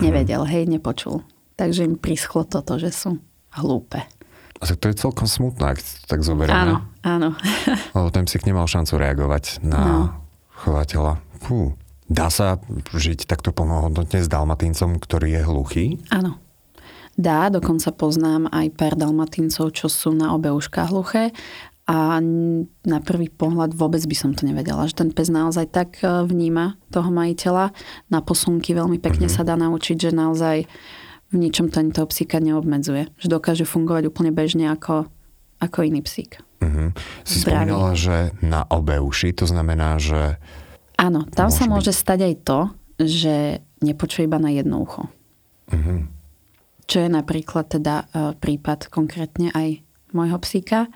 nevedel, 0.00 0.42
hej, 0.48 0.66
nepočul. 0.66 1.22
Takže 1.60 1.84
im 1.84 1.96
prischlo 2.00 2.48
toto, 2.48 2.80
že 2.80 2.90
sú 2.90 3.20
hlúpe. 3.54 4.00
A 4.60 4.68
tak 4.68 4.76
to 4.76 4.92
je 4.92 5.00
celkom 5.00 5.24
smutné, 5.24 5.76
ak 5.76 5.78
tak 6.04 6.20
zoberieme. 6.20 6.56
Áno, 6.56 6.76
áno. 7.00 7.28
Lebo 7.96 8.08
ten 8.12 8.28
psík 8.28 8.44
nemal 8.44 8.68
šancu 8.68 9.00
reagovať 9.00 9.64
na 9.64 9.80
no. 9.80 10.00
chovateľa. 10.64 11.20
Fú. 11.40 11.72
Dá 12.10 12.28
sa 12.28 12.60
žiť 12.92 13.24
takto 13.24 13.54
plnohodnotne 13.54 14.20
s 14.20 14.28
dalmatíncom, 14.28 15.00
ktorý 15.00 15.40
je 15.40 15.42
hluchý? 15.46 15.86
Áno. 16.12 16.36
Dá, 17.20 17.52
dokonca 17.52 17.92
poznám 17.92 18.48
aj 18.48 18.66
pár 18.76 18.94
dalmatíncov, 18.96 19.76
čo 19.76 19.92
sú 19.92 20.16
na 20.16 20.32
obe 20.32 20.48
ušká 20.48 20.88
hluché 20.88 21.36
a 21.90 22.22
na 22.86 22.98
prvý 23.02 23.26
pohľad 23.26 23.74
vôbec 23.74 23.98
by 24.06 24.14
som 24.14 24.30
to 24.30 24.46
nevedela, 24.46 24.86
že 24.86 24.94
ten 24.94 25.10
pes 25.10 25.26
naozaj 25.26 25.66
tak 25.74 25.98
e, 26.06 26.22
vníma 26.22 26.78
toho 26.94 27.10
majiteľa. 27.10 27.74
Na 28.14 28.22
posunky 28.22 28.78
veľmi 28.78 29.02
pekne 29.02 29.26
mm-hmm. 29.26 29.42
sa 29.42 29.48
dá 29.48 29.58
naučiť, 29.58 29.98
že 29.98 30.10
naozaj 30.14 30.70
v 31.30 31.34
ničom 31.34 31.66
tento 31.74 32.06
psíka 32.06 32.38
neobmedzuje. 32.38 33.10
Že 33.18 33.26
dokáže 33.26 33.66
fungovať 33.66 34.06
úplne 34.06 34.30
bežne 34.30 34.70
ako, 34.70 35.10
ako 35.58 35.78
iný 35.82 36.06
psík. 36.06 36.38
Mm-hmm. 36.62 36.88
Si 37.26 37.42
Zdravý. 37.42 37.74
spomínala, 37.74 37.90
že 37.98 38.16
na 38.38 38.62
obe 38.70 39.02
uši, 39.02 39.34
to 39.34 39.50
znamená, 39.50 39.98
že 39.98 40.38
Áno, 40.94 41.26
tam 41.26 41.50
môže 41.50 41.58
sa 41.58 41.64
môže 41.66 41.90
byť. 41.90 42.00
stať 42.06 42.18
aj 42.22 42.34
to, 42.46 42.60
že 43.02 43.34
nepočuje 43.82 44.30
iba 44.30 44.38
na 44.38 44.54
jedno 44.54 44.78
ucho. 44.86 45.10
Uh-huh. 45.70 46.02
čo 46.90 46.98
je 46.98 47.06
napríklad 47.06 47.70
teda 47.70 48.10
uh, 48.10 48.34
prípad 48.34 48.90
konkrétne 48.90 49.54
aj 49.54 49.86
môjho 50.10 50.34
psíka 50.42 50.90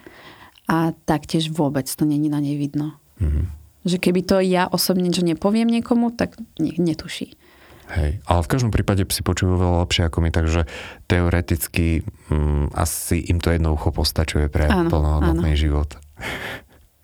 a 0.68 0.97
taktiež 1.04 1.52
vôbec 1.52 1.85
to 1.85 2.04
není 2.09 2.33
na 2.33 2.40
nej 2.40 2.56
vidno. 2.56 2.97
Mm-hmm. 3.21 3.44
Že 3.85 3.97
keby 4.00 4.21
to 4.25 4.40
ja 4.40 4.64
osobne 4.64 5.12
že 5.12 5.21
nepoviem 5.21 5.68
niekomu, 5.68 6.16
tak 6.16 6.40
netuší. 6.61 7.37
Hej, 7.85 8.25
ale 8.25 8.40
v 8.40 8.49
každom 8.49 8.73
prípade 8.73 9.04
psi 9.04 9.21
počujú 9.21 9.61
veľa 9.61 9.85
lepšie 9.85 10.09
ako 10.09 10.25
my, 10.25 10.33
takže 10.33 10.64
teoreticky 11.04 12.00
mm, 12.33 12.73
asi 12.73 13.21
im 13.28 13.44
to 13.44 13.52
jedno 13.52 13.76
ucho 13.76 13.92
postačuje 13.92 14.49
pre 14.49 14.73
áno, 14.73 14.88
plnohodnotný 14.88 15.52
áno. 15.52 15.61
život. 15.61 15.90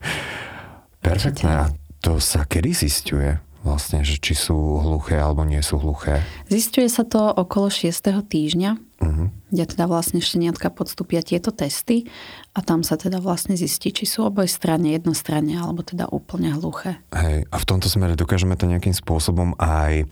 Perfektné. 1.05 1.53
A 1.53 1.69
to 2.01 2.17
sa 2.17 2.49
kedy 2.49 2.73
zistuje? 2.73 3.50
Vlastne, 3.61 4.01
že 4.01 4.17
či 4.17 4.33
sú 4.33 4.57
hluché 4.81 5.21
alebo 5.21 5.45
nie 5.45 5.61
sú 5.61 5.77
hluché? 5.77 6.25
Zistuje 6.49 6.89
sa 6.89 7.05
to 7.05 7.29
okolo 7.29 7.69
6. 7.69 7.93
týždňa, 8.25 8.71
uh-huh. 8.77 9.29
kde 9.53 9.65
teda 9.69 9.85
vlastne 9.85 10.25
šteniatka 10.25 10.73
podstúpia 10.73 11.21
tieto 11.21 11.53
testy 11.53 12.09
a 12.57 12.65
tam 12.65 12.81
sa 12.81 12.97
teda 12.97 13.21
vlastne 13.21 13.61
zistí, 13.61 13.93
či 13.93 14.09
sú 14.09 14.25
obojstranne, 14.25 14.97
jednostranne 14.97 15.61
alebo 15.61 15.85
teda 15.85 16.09
úplne 16.09 16.57
hluché. 16.57 17.05
Hej, 17.13 17.45
a 17.53 17.57
v 17.61 17.69
tomto 17.69 17.93
smere 17.93 18.17
dokážeme 18.17 18.57
to 18.57 18.65
nejakým 18.65 18.97
spôsobom 18.97 19.53
aj 19.61 20.09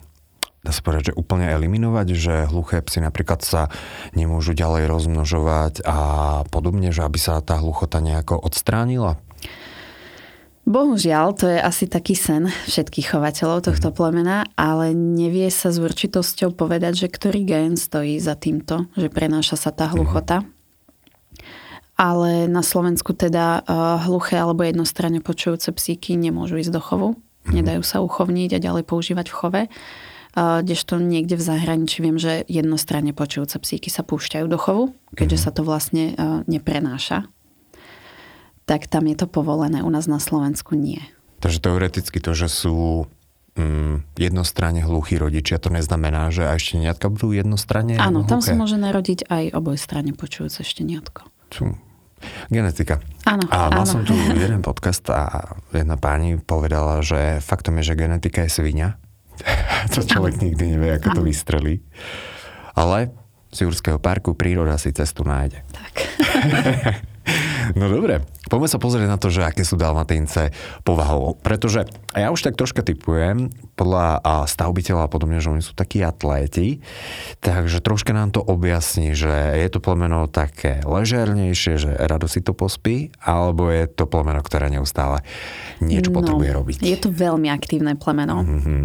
dá 0.61 0.71
sa 0.75 0.85
povedať, 0.85 1.15
že 1.15 1.19
úplne 1.19 1.49
eliminovať, 1.49 2.07
že 2.13 2.35
hluché 2.51 2.85
psy 2.85 3.01
napríklad 3.01 3.41
sa 3.41 3.73
nemôžu 4.13 4.53
ďalej 4.53 4.91
rozmnožovať 4.91 5.87
a 5.87 5.99
podobne, 6.53 6.93
že 6.93 7.07
aby 7.07 7.17
sa 7.17 7.41
tá 7.41 7.57
hluchota 7.63 8.03
nejako 8.03 8.37
odstránila? 8.37 9.17
Bohužiaľ, 10.69 11.33
to 11.33 11.49
je 11.49 11.57
asi 11.57 11.89
taký 11.89 12.13
sen 12.13 12.53
všetkých 12.69 13.17
chovateľov 13.17 13.73
tohto 13.73 13.89
plemena, 13.89 14.45
ale 14.53 14.93
nevie 14.93 15.49
sa 15.49 15.73
s 15.73 15.81
určitosťou 15.81 16.53
povedať, 16.53 16.93
že 16.93 17.09
ktorý 17.09 17.41
gén 17.49 17.81
stojí 17.81 18.21
za 18.21 18.37
týmto, 18.37 18.85
že 18.93 19.09
prenáša 19.09 19.57
sa 19.57 19.73
tá 19.73 19.89
hluchota. 19.89 20.45
Ale 21.97 22.53
na 22.53 22.61
Slovensku 22.61 23.17
teda 23.17 23.65
uh, 23.65 23.97
hluché 24.05 24.37
alebo 24.37 24.61
jednostranne 24.61 25.25
počujúce 25.25 25.73
psíky 25.73 26.21
nemôžu 26.21 26.61
ísť 26.61 26.77
do 26.77 26.85
chovu. 26.85 27.09
Nedajú 27.49 27.81
sa 27.81 28.05
uchovniť 28.05 28.53
a 28.53 28.61
ďalej 28.61 28.85
používať 28.85 29.33
v 29.33 29.39
chove. 29.41 29.63
Uh, 30.37 30.61
kdežto 30.61 31.01
niekde 31.01 31.41
v 31.41 31.49
zahraničí 31.49 32.05
viem, 32.05 32.21
že 32.21 32.45
jednostranne 32.45 33.17
počujúce 33.17 33.57
psíky 33.57 33.89
sa 33.89 34.05
púšťajú 34.05 34.45
do 34.45 34.61
chovu, 34.61 34.93
keďže 35.17 35.49
sa 35.49 35.51
to 35.51 35.65
vlastne 35.65 36.13
uh, 36.13 36.45
neprenáša 36.45 37.25
tak 38.69 38.85
tam 38.85 39.09
je 39.09 39.17
to 39.17 39.25
povolené, 39.25 39.81
u 39.81 39.89
nás 39.89 40.05
na 40.05 40.21
Slovensku 40.21 40.77
nie. 40.77 41.01
Takže 41.41 41.65
teoreticky 41.65 42.21
to, 42.21 42.37
že 42.37 42.53
sú 42.53 43.09
mm, 43.57 44.21
jednostranne 44.21 44.85
hluchí 44.85 45.17
rodičia, 45.17 45.57
to 45.57 45.73
neznamená, 45.73 46.29
že 46.29 46.45
aj 46.45 46.61
šteniatka 46.61 47.09
budú 47.09 47.33
jednostranne 47.33 47.97
Áno, 47.97 48.23
hluché? 48.23 48.31
tam 48.31 48.41
sa 48.45 48.53
môže 48.53 48.77
narodiť 48.77 49.25
aj 49.33 49.57
obojstranne 49.57 50.13
počujúce 50.13 50.61
šteniatko. 50.61 51.25
Ču. 51.49 51.73
Genetika. 52.51 53.01
Áno, 53.25 53.47
a 53.49 53.71
mal 53.73 53.87
áno. 53.87 53.89
som 53.89 54.01
tu 54.05 54.13
jeden 54.45 54.61
podcast 54.61 55.07
a 55.09 55.57
jedna 55.73 55.97
pani 55.97 56.37
povedala, 56.37 57.01
že 57.01 57.41
faktom 57.41 57.81
je, 57.81 57.95
že 57.95 57.99
genetika 57.99 58.45
je 58.45 58.53
svinia. 58.53 59.01
to 59.95 60.05
človek 60.05 60.37
áno. 60.37 60.45
nikdy 60.45 60.65
nevie, 60.77 60.91
ako 60.99 61.09
áno. 61.15 61.17
to 61.17 61.23
vystrelí. 61.25 61.75
Ale 62.77 63.17
z 63.49 63.65
Jurského 63.65 63.97
parku 63.97 64.37
príroda 64.37 64.77
si 64.77 64.93
cestu 64.93 65.25
nájde. 65.25 65.65
Tak. 65.73 65.95
No 67.77 67.91
dobre, 67.93 68.25
poďme 68.49 68.69
sa 68.71 68.79
pozrieť 68.81 69.09
na 69.11 69.19
to, 69.21 69.29
že 69.29 69.45
aké 69.45 69.67
sú 69.67 69.77
dalmatínce 69.77 70.55
povahou. 70.87 71.37
Pretože 71.43 71.85
ja 72.17 72.33
už 72.33 72.41
tak 72.47 72.57
troška 72.57 72.81
typujem, 72.81 73.53
podľa 73.77 74.23
stavbiteľa 74.49 75.07
a 75.07 75.13
podobne, 75.13 75.43
že 75.43 75.53
oni 75.53 75.61
sú 75.61 75.77
takí 75.77 76.01
atléti, 76.01 76.81
takže 77.45 77.85
troška 77.85 78.17
nám 78.17 78.33
to 78.33 78.41
objasní, 78.41 79.13
že 79.13 79.31
je 79.31 79.69
to 79.69 79.79
plemeno 79.83 80.25
také 80.31 80.81
ležernejšie, 80.87 81.75
že 81.77 81.91
rado 81.95 82.31
si 82.31 82.41
to 82.41 82.57
pospí, 82.57 83.13
alebo 83.21 83.69
je 83.69 83.85
to 83.91 84.09
plemeno, 84.09 84.41
ktoré 84.41 84.73
neustále 84.73 85.21
niečo 85.85 86.11
no, 86.15 86.25
potrebuje 86.25 86.51
robiť. 86.55 86.77
Je 86.83 86.99
to 86.99 87.13
veľmi 87.13 87.53
aktívne 87.53 87.95
plemeno. 87.99 88.43
Mm-hmm. 88.43 88.83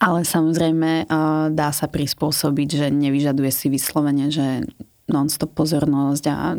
Ale 0.00 0.24
samozrejme 0.24 1.12
dá 1.52 1.68
sa 1.76 1.84
prispôsobiť, 1.84 2.68
že 2.72 2.86
nevyžaduje 2.88 3.52
si 3.52 3.68
vyslovene, 3.68 4.32
že 4.32 4.64
non-stop 5.12 5.52
pozornosť 5.52 6.24
a 6.32 6.56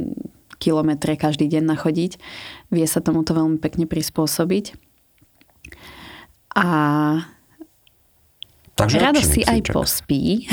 kilometre 0.62 1.18
každý 1.18 1.50
deň 1.50 1.66
nachodiť. 1.66 2.22
Vie 2.70 2.86
sa 2.86 3.02
tomuto 3.02 3.34
veľmi 3.34 3.58
pekne 3.58 3.90
prispôsobiť. 3.90 4.78
A 6.54 6.68
Takže 8.82 8.98
rado 8.98 9.22
si 9.22 9.46
aj 9.46 9.62
pospí. 9.70 10.50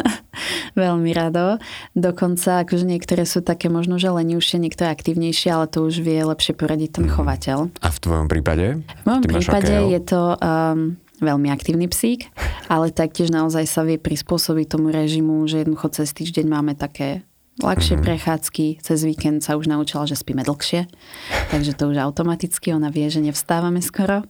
Veľmi 0.76 1.16
rado. 1.16 1.56
Dokonca, 1.96 2.66
akože 2.66 2.84
niektoré 2.84 3.24
sú 3.24 3.40
také 3.40 3.72
možno, 3.72 3.96
že 3.96 4.12
lenivšie, 4.12 4.60
niektoré 4.60 4.92
aktívnejšie, 4.92 5.48
ale 5.48 5.70
to 5.70 5.86
už 5.86 6.04
vie 6.04 6.20
lepšie 6.20 6.52
poradiť 6.52 7.00
ten 7.00 7.06
mhm. 7.08 7.12
chovateľ. 7.14 7.58
A 7.80 7.88
v 7.88 7.98
tvojom 8.04 8.26
prípade? 8.28 8.84
V 8.84 9.04
mojom 9.06 9.22
prípade 9.24 9.74
je 9.96 10.00
to 10.02 10.36
um, 10.36 10.98
veľmi 11.24 11.48
aktívny 11.48 11.88
psík, 11.88 12.28
ale 12.72 12.92
taktiež 12.92 13.32
naozaj 13.32 13.64
sa 13.64 13.80
vie 13.86 13.96
prispôsobiť 13.96 14.76
tomu 14.76 14.92
režimu, 14.92 15.46
že 15.48 15.64
jednoducho 15.64 15.88
cez 15.94 16.12
týždeň 16.12 16.46
máme 16.50 16.76
také 16.76 17.24
ľahšie 17.62 17.98
mm-hmm. 17.98 18.06
prechádzky. 18.06 18.66
Cez 18.82 18.98
víkend 19.06 19.44
sa 19.44 19.54
už 19.54 19.70
naučila, 19.70 20.08
že 20.08 20.18
spíme 20.18 20.42
dlhšie, 20.42 20.90
takže 21.54 21.76
to 21.78 21.90
už 21.92 22.02
automaticky, 22.02 22.74
ona 22.74 22.90
vie, 22.90 23.06
že 23.06 23.22
nevstávame 23.22 23.78
skoro. 23.84 24.26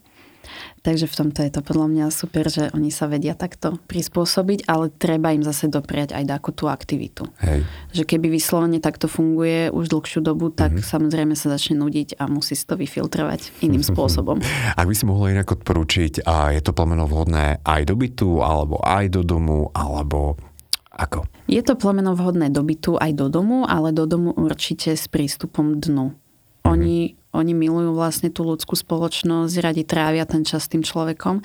Takže 0.84 1.08
v 1.08 1.14
tomto 1.16 1.40
je 1.40 1.48
to 1.48 1.64
podľa 1.64 1.88
mňa 1.88 2.06
super, 2.12 2.44
že 2.52 2.68
oni 2.76 2.92
sa 2.92 3.08
vedia 3.08 3.32
takto 3.32 3.80
prispôsobiť, 3.88 4.68
ale 4.68 4.92
treba 4.92 5.32
im 5.32 5.40
zase 5.40 5.72
dopriať 5.72 6.12
aj 6.12 6.24
takú 6.28 6.52
tú 6.52 6.68
aktivitu. 6.68 7.24
Hej. 7.40 7.64
Že 7.96 8.02
keby 8.04 8.28
vyslovene 8.28 8.78
takto 8.84 9.08
funguje 9.08 9.72
už 9.72 9.88
dlhšiu 9.88 10.20
dobu, 10.20 10.52
tak 10.52 10.76
mm-hmm. 10.76 10.90
samozrejme 10.92 11.34
sa 11.34 11.56
začne 11.56 11.80
nudiť 11.80 12.20
a 12.20 12.28
musí 12.28 12.52
si 12.52 12.68
to 12.68 12.76
vyfiltrovať 12.76 13.64
iným 13.64 13.80
spôsobom. 13.90 14.44
Ak 14.76 14.84
by 14.84 14.94
si 14.94 15.08
mohla 15.08 15.32
inak 15.32 15.48
odporúčiť, 15.48 16.28
a 16.28 16.52
je 16.52 16.60
to 16.60 16.76
plemeno 16.76 17.08
vhodné 17.08 17.64
aj 17.64 17.82
do 17.88 17.96
bytu, 17.96 18.44
alebo 18.44 18.76
aj 18.84 19.08
do 19.08 19.24
domu, 19.24 19.72
alebo 19.72 20.36
ako? 20.94 21.26
Je 21.50 21.60
to 21.60 21.74
plemeno 21.74 22.14
vhodné 22.14 22.48
do 22.48 22.62
bytu 22.62 22.96
aj 22.96 23.12
do 23.18 23.26
domu, 23.28 23.66
ale 23.66 23.90
do 23.90 24.06
domu 24.06 24.30
určite 24.32 24.94
s 24.94 25.10
prístupom 25.10 25.78
dnu. 25.82 26.14
Mm-hmm. 26.14 26.70
Oni, 26.70 27.18
oni 27.36 27.52
milujú 27.52 27.92
vlastne 27.92 28.32
tú 28.32 28.46
ľudskú 28.46 28.78
spoločnosť, 28.78 29.54
radi 29.60 29.82
trávia 29.84 30.24
ten 30.24 30.46
čas 30.46 30.64
s 30.64 30.72
tým 30.72 30.80
človekom 30.80 31.44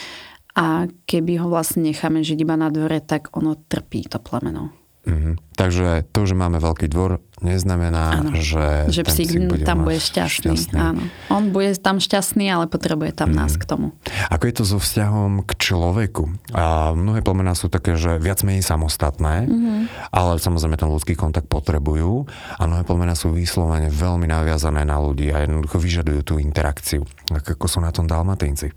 a 0.56 0.90
keby 1.08 1.40
ho 1.40 1.48
vlastne 1.48 1.88
necháme 1.88 2.24
žiť 2.26 2.40
iba 2.42 2.56
na 2.58 2.74
dvore, 2.74 3.00
tak 3.04 3.32
ono 3.36 3.56
trpí 3.56 4.08
to 4.10 4.18
plemeno. 4.20 4.74
Mm-hmm. 5.08 5.34
Takže 5.56 6.04
to, 6.12 6.28
že 6.28 6.36
máme 6.36 6.60
veľký 6.60 6.92
dvor, 6.92 7.24
neznamená, 7.40 8.20
ano. 8.20 8.36
že, 8.36 8.92
že 8.92 9.08
psík 9.08 9.48
bude 9.48 9.64
tam 9.64 9.88
bude 9.88 9.96
šťastný. 9.96 10.60
šťastný. 10.60 10.80
Áno. 10.80 11.04
On 11.32 11.56
bude 11.56 11.72
tam 11.80 12.04
šťastný, 12.04 12.52
ale 12.52 12.68
potrebuje 12.68 13.16
tam 13.16 13.32
mm. 13.32 13.36
nás 13.36 13.56
k 13.56 13.64
tomu. 13.64 13.96
Ako 14.28 14.44
je 14.52 14.56
to 14.60 14.64
so 14.68 14.78
vzťahom 14.78 15.48
k 15.48 15.52
človeku? 15.56 16.52
A 16.52 16.92
mnohé 16.92 17.24
plemená 17.24 17.56
sú 17.56 17.72
také, 17.72 17.96
že 17.96 18.20
viac 18.20 18.44
menej 18.44 18.64
samostatné, 18.64 19.48
mm-hmm. 19.48 19.80
ale 20.12 20.32
samozrejme 20.36 20.76
ten 20.76 20.92
ľudský 20.92 21.16
kontakt 21.16 21.48
potrebujú 21.48 22.28
a 22.60 22.62
mnohé 22.68 22.84
plemená 22.84 23.16
sú 23.16 23.32
vyslovene 23.32 23.88
veľmi 23.88 24.28
naviazané 24.28 24.84
na 24.84 25.00
ľudí 25.00 25.32
a 25.32 25.48
jednoducho 25.48 25.80
vyžadujú 25.80 26.22
tú 26.28 26.34
interakciu. 26.44 27.08
Tak 27.32 27.56
ako 27.56 27.66
sú 27.72 27.80
na 27.80 27.96
tom 27.96 28.04
dalmatínci? 28.04 28.76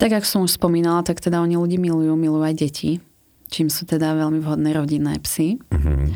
Tak, 0.00 0.18
ako 0.18 0.26
som 0.26 0.40
už 0.42 0.58
spomínala, 0.58 1.04
tak 1.06 1.22
teda 1.22 1.38
oni 1.38 1.54
ľudí 1.54 1.78
milujú, 1.78 2.16
milujú 2.16 2.42
aj 2.42 2.56
deti 2.58 2.98
čím 3.52 3.68
sú 3.68 3.84
teda 3.84 4.16
veľmi 4.16 4.40
vhodné 4.40 4.72
rodinné 4.72 5.20
psy. 5.20 5.60
Mm-hmm. 5.68 6.08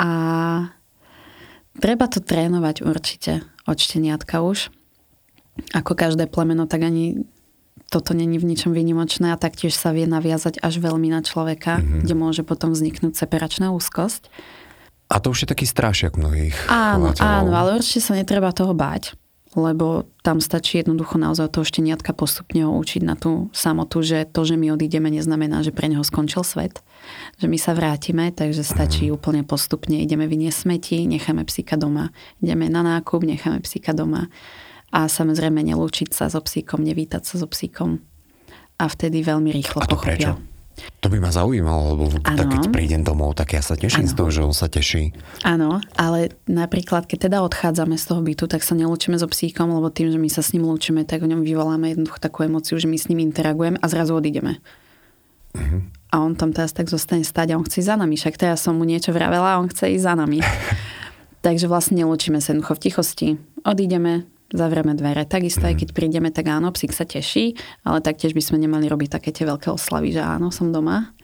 A 0.00 0.08
treba 1.76 2.08
to 2.08 2.24
trénovať 2.24 2.80
určite 2.80 3.44
od 3.68 3.76
šteniatka 3.76 4.40
už. 4.40 4.72
Ako 5.76 5.92
každé 5.92 6.32
plemeno, 6.32 6.64
tak 6.64 6.88
ani 6.88 7.28
toto 7.92 8.16
není 8.16 8.40
v 8.40 8.48
ničom 8.48 8.72
výnimočné 8.72 9.34
a 9.34 9.40
taktiež 9.40 9.76
sa 9.76 9.92
vie 9.92 10.08
naviazať 10.08 10.62
až 10.64 10.80
veľmi 10.80 11.12
na 11.12 11.20
človeka, 11.20 11.76
mm-hmm. 11.76 12.00
kde 12.08 12.14
môže 12.16 12.42
potom 12.46 12.72
vzniknúť 12.72 13.20
separačná 13.20 13.68
úzkosť. 13.76 14.32
A 15.10 15.18
to 15.18 15.34
už 15.34 15.44
je 15.44 15.48
taký 15.50 15.66
strášiak 15.66 16.14
mnohých 16.14 16.54
Áno, 16.70 17.10
áno, 17.18 17.50
ale 17.50 17.82
určite 17.82 17.98
sa 17.98 18.14
netreba 18.14 18.54
toho 18.54 18.72
báť 18.72 19.18
lebo 19.58 20.06
tam 20.22 20.38
stačí 20.38 20.78
jednoducho 20.78 21.18
naozaj 21.18 21.50
toho 21.50 21.66
šteniatka 21.66 22.14
postupne 22.14 22.62
ho 22.62 22.72
učiť 22.78 23.02
na 23.02 23.18
tú 23.18 23.50
samotu, 23.50 23.98
že 23.98 24.22
to, 24.30 24.46
že 24.46 24.54
my 24.54 24.70
odídeme, 24.70 25.10
neznamená, 25.10 25.66
že 25.66 25.74
pre 25.74 25.90
neho 25.90 26.06
skončil 26.06 26.46
svet, 26.46 26.86
že 27.42 27.50
my 27.50 27.58
sa 27.58 27.74
vrátime, 27.74 28.30
takže 28.30 28.62
stačí 28.62 29.10
úplne 29.10 29.42
postupne, 29.42 29.98
ideme 29.98 30.30
vyniesť 30.30 30.58
smeti, 30.70 31.02
necháme 31.10 31.42
psíka 31.42 31.74
doma, 31.74 32.14
ideme 32.38 32.70
na 32.70 32.86
nákup, 32.86 33.26
necháme 33.26 33.58
psíka 33.66 33.90
doma 33.90 34.30
a 34.94 35.10
samozrejme 35.10 35.66
nelúčiť 35.66 36.14
sa 36.14 36.30
so 36.30 36.38
psíkom, 36.38 36.86
nevítať 36.86 37.22
sa 37.26 37.42
so 37.42 37.50
psíkom 37.50 37.98
a 38.78 38.84
vtedy 38.86 39.26
veľmi 39.26 39.50
rýchlo 39.50 39.82
a 39.82 39.86
to 39.90 39.98
pochopia. 39.98 40.38
Prečo? 40.38 40.59
To 41.00 41.08
by 41.08 41.16
ma 41.16 41.32
zaujímalo, 41.32 41.96
lebo 41.96 42.04
tak 42.20 42.48
keď 42.52 42.68
prídem 42.68 43.00
domov, 43.00 43.32
tak 43.36 43.56
ja 43.56 43.62
sa 43.64 43.72
teším 43.72 44.04
ano. 44.04 44.12
z 44.12 44.14
toho, 44.16 44.28
že 44.28 44.40
on 44.44 44.54
sa 44.54 44.68
teší. 44.68 45.16
Áno, 45.48 45.80
ale 45.96 46.36
napríklad, 46.44 47.08
keď 47.08 47.30
teda 47.32 47.38
odchádzame 47.40 47.96
z 47.96 48.04
toho 48.04 48.20
bytu, 48.20 48.44
tak 48.44 48.60
sa 48.60 48.76
nelúčime 48.76 49.16
so 49.16 49.24
psíkom, 49.24 49.72
lebo 49.72 49.88
tým, 49.88 50.12
že 50.12 50.18
my 50.20 50.28
sa 50.28 50.44
s 50.44 50.52
ním 50.52 50.68
lúčime, 50.68 51.08
tak 51.08 51.24
v 51.24 51.32
ňom 51.32 51.40
vyvoláme 51.40 51.92
jednoducho 51.92 52.20
takú 52.20 52.44
emociu, 52.44 52.76
že 52.76 52.90
my 52.90 53.00
s 53.00 53.08
ním 53.08 53.24
interagujeme 53.24 53.80
a 53.80 53.86
zrazu 53.88 54.12
odídeme. 54.12 54.60
Uh-huh. 55.50 55.82
a 56.14 56.22
on 56.22 56.38
tam 56.38 56.54
teraz 56.54 56.70
tak 56.70 56.86
zostane 56.86 57.26
stať 57.26 57.50
a 57.50 57.58
on 57.58 57.66
chce 57.66 57.82
ísť 57.82 57.90
za 57.90 57.96
nami. 57.98 58.14
Však 58.14 58.38
teraz 58.38 58.62
som 58.62 58.78
mu 58.78 58.86
niečo 58.86 59.10
vravela 59.10 59.58
a 59.58 59.58
on 59.58 59.66
chce 59.66 59.90
ísť 59.98 60.06
za 60.06 60.14
nami. 60.14 60.38
Takže 61.46 61.66
vlastne 61.66 62.06
nelúčime 62.06 62.38
sa 62.38 62.54
jednoducho 62.54 62.78
v 62.78 62.82
tichosti. 62.86 63.28
Odídeme, 63.66 64.30
zavrieme 64.50 64.98
dvere. 64.98 65.26
Takisto 65.26 65.66
aj 65.66 65.80
keď 65.80 65.88
prídeme, 65.94 66.28
tak 66.34 66.50
áno, 66.50 66.74
psík 66.74 66.90
sa 66.94 67.06
teší, 67.06 67.54
ale 67.86 68.02
taktiež 68.02 68.34
by 68.34 68.42
sme 68.42 68.58
nemali 68.58 68.90
robiť 68.90 69.18
také 69.18 69.30
tie 69.30 69.46
veľké 69.46 69.70
oslavy, 69.70 70.14
že 70.14 70.22
áno, 70.22 70.50
som 70.50 70.74
doma. 70.74 71.14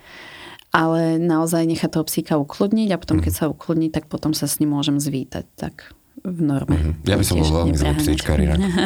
Ale 0.74 1.16
naozaj 1.16 1.64
nechať 1.64 1.90
toho 1.94 2.04
psíka 2.04 2.34
ukludniť 2.36 2.88
a 2.92 3.00
potom, 3.00 3.22
keď 3.22 3.32
sa 3.32 3.44
ukludní, 3.48 3.88
tak 3.88 4.10
potom 4.12 4.36
sa 4.36 4.44
s 4.44 4.60
ním 4.60 4.76
môžem 4.76 5.00
zvítať. 5.00 5.46
Tak 5.56 5.96
v 6.26 6.40
norme. 6.42 6.74
Mm-hmm. 6.74 7.06
Ja 7.06 7.16
by 7.16 7.24
som 7.24 7.38
bol 7.38 7.52
veľmi 7.64 7.76
zlý 7.76 7.92
psíčkar 8.02 8.38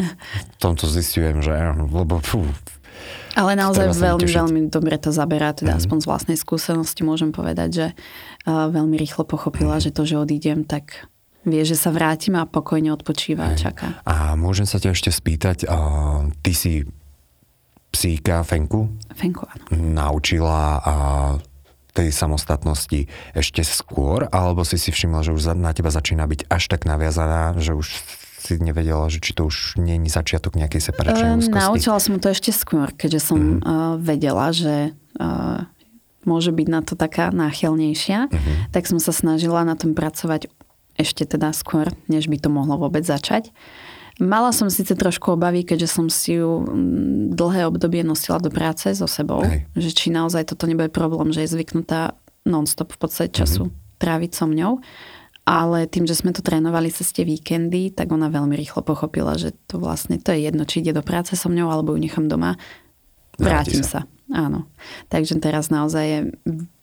V 0.55 0.59
tomto 0.61 0.85
zistujem, 0.91 1.41
že 1.41 1.57
lebo 1.73 2.21
fú, 2.21 2.45
ale 3.39 3.55
naozaj 3.55 3.95
veľmi, 3.95 4.27
tešiť. 4.27 4.39
veľmi 4.43 4.61
dobre 4.69 4.97
to 4.99 5.15
zaberá, 5.15 5.55
teda 5.55 5.79
mm. 5.79 5.81
aspoň 5.81 5.99
z 6.03 6.07
vlastnej 6.11 6.39
skúsenosti 6.39 7.07
môžem 7.07 7.31
povedať, 7.31 7.69
že 7.71 7.87
uh, 7.95 8.67
veľmi 8.69 8.99
rýchlo 8.99 9.23
pochopila, 9.23 9.79
mm. 9.79 9.83
že 9.87 9.91
to, 9.95 10.03
že 10.03 10.19
odídem, 10.19 10.67
tak 10.67 11.07
vie, 11.45 11.63
že 11.65 11.77
sa 11.77 11.89
vrátim 11.93 12.37
a 12.37 12.45
pokojne 12.45 12.93
odpočíva 12.93 13.53
a 13.53 13.57
čaká. 13.57 14.01
A 14.05 14.37
môžem 14.37 14.69
sa 14.69 14.77
ťa 14.77 14.93
ešte 14.93 15.11
spýtať, 15.13 15.65
uh, 15.65 16.29
ty 16.45 16.53
si 16.53 16.73
psíka 17.91 18.45
Fenku? 18.45 18.93
Fenku, 19.17 19.49
áno. 19.49 19.65
Naučila 19.75 20.79
a 20.85 20.95
tej 21.91 22.15
samostatnosti 22.15 23.11
ešte 23.35 23.67
skôr, 23.67 24.31
alebo 24.31 24.63
si 24.63 24.79
si 24.79 24.95
všimla, 24.95 25.27
že 25.27 25.35
už 25.35 25.59
na 25.59 25.75
teba 25.75 25.91
začína 25.91 26.23
byť 26.25 26.47
až 26.47 26.71
tak 26.71 26.87
naviazaná, 26.87 27.59
že 27.59 27.75
už 27.75 27.91
si 28.41 28.57
nevedela, 28.57 29.11
že 29.13 29.21
či 29.21 29.37
to 29.37 29.51
už 29.51 29.77
nie 29.77 30.01
je 30.07 30.09
začiatok 30.09 30.57
nejakej 30.57 30.81
separačnej 30.81 31.45
úzkosti? 31.45 31.61
Naučila 31.61 31.99
som 32.01 32.17
to 32.23 32.33
ešte 32.33 32.51
skôr, 32.55 32.89
keďže 32.95 33.21
som 33.21 33.39
mm. 33.39 33.61
uh, 33.61 33.95
vedela, 34.01 34.49
že 34.55 34.97
uh, 35.21 35.67
môže 36.25 36.55
byť 36.55 36.69
na 36.71 36.81
to 36.81 36.97
taká 36.97 37.29
náchylnejšia, 37.33 38.29
mm-hmm. 38.29 38.57
tak 38.73 38.89
som 38.89 38.97
sa 38.97 39.13
snažila 39.13 39.65
na 39.65 39.77
tom 39.77 39.93
pracovať 39.93 40.49
ešte 41.01 41.25
teda 41.25 41.57
skôr, 41.57 41.89
než 42.07 42.29
by 42.29 42.37
to 42.37 42.53
mohlo 42.53 42.77
vôbec 42.77 43.03
začať. 43.03 43.51
Mala 44.21 44.53
som 44.53 44.69
síce 44.69 44.93
trošku 44.93 45.33
obavy, 45.33 45.65
keďže 45.65 45.89
som 45.89 46.07
si 46.13 46.37
ju 46.37 46.61
mm, 46.61 47.33
dlhé 47.33 47.65
obdobie 47.73 48.05
nosila 48.05 48.37
do 48.37 48.53
práce 48.53 48.93
so 48.93 49.09
sebou, 49.09 49.41
Hej. 49.41 49.65
že 49.73 49.91
či 49.97 50.07
naozaj 50.13 50.53
toto 50.53 50.69
nebude 50.69 50.93
problém, 50.93 51.33
že 51.33 51.49
je 51.49 51.57
zvyknutá 51.57 52.13
non-stop 52.45 52.93
v 52.93 53.01
podstate 53.01 53.33
času 53.33 53.73
mm-hmm. 53.73 53.97
tráviť 53.97 54.31
so 54.37 54.45
mňou 54.45 54.73
ale 55.51 55.91
tým, 55.91 56.07
že 56.07 56.15
sme 56.15 56.31
to 56.31 56.47
trénovali 56.47 56.95
cez 56.95 57.11
tie 57.11 57.27
víkendy, 57.27 57.91
tak 57.91 58.15
ona 58.15 58.31
veľmi 58.31 58.55
rýchlo 58.55 58.87
pochopila, 58.87 59.35
že 59.35 59.57
to 59.67 59.83
vlastne 59.83 60.21
to 60.23 60.31
je 60.31 60.47
jedno, 60.47 60.63
či 60.63 60.79
ide 60.79 60.95
do 60.95 61.03
práce 61.03 61.35
so 61.35 61.51
mňou, 61.51 61.75
alebo 61.75 61.97
ju 61.97 61.99
nechám 61.99 62.31
doma. 62.31 62.55
Vrátim 63.41 63.83
sa. 63.83 64.05
sa. 64.05 64.11
Áno. 64.31 64.71
Takže 65.11 65.43
teraz 65.43 65.75
naozaj 65.75 66.05
je 66.07 66.21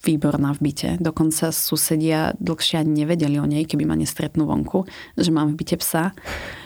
výborná 0.03 0.51
v 0.51 0.71
byte. 0.71 0.89
Dokonca 0.99 1.55
susedia 1.55 2.35
dlhšie 2.43 2.83
ani 2.83 3.07
nevedeli 3.07 3.39
o 3.39 3.47
nej, 3.47 3.63
keby 3.63 3.87
ma 3.87 3.95
nestretnú 3.95 4.43
vonku, 4.43 4.83
že 5.15 5.31
mám 5.31 5.55
v 5.55 5.63
byte 5.63 5.79
psa, 5.79 6.11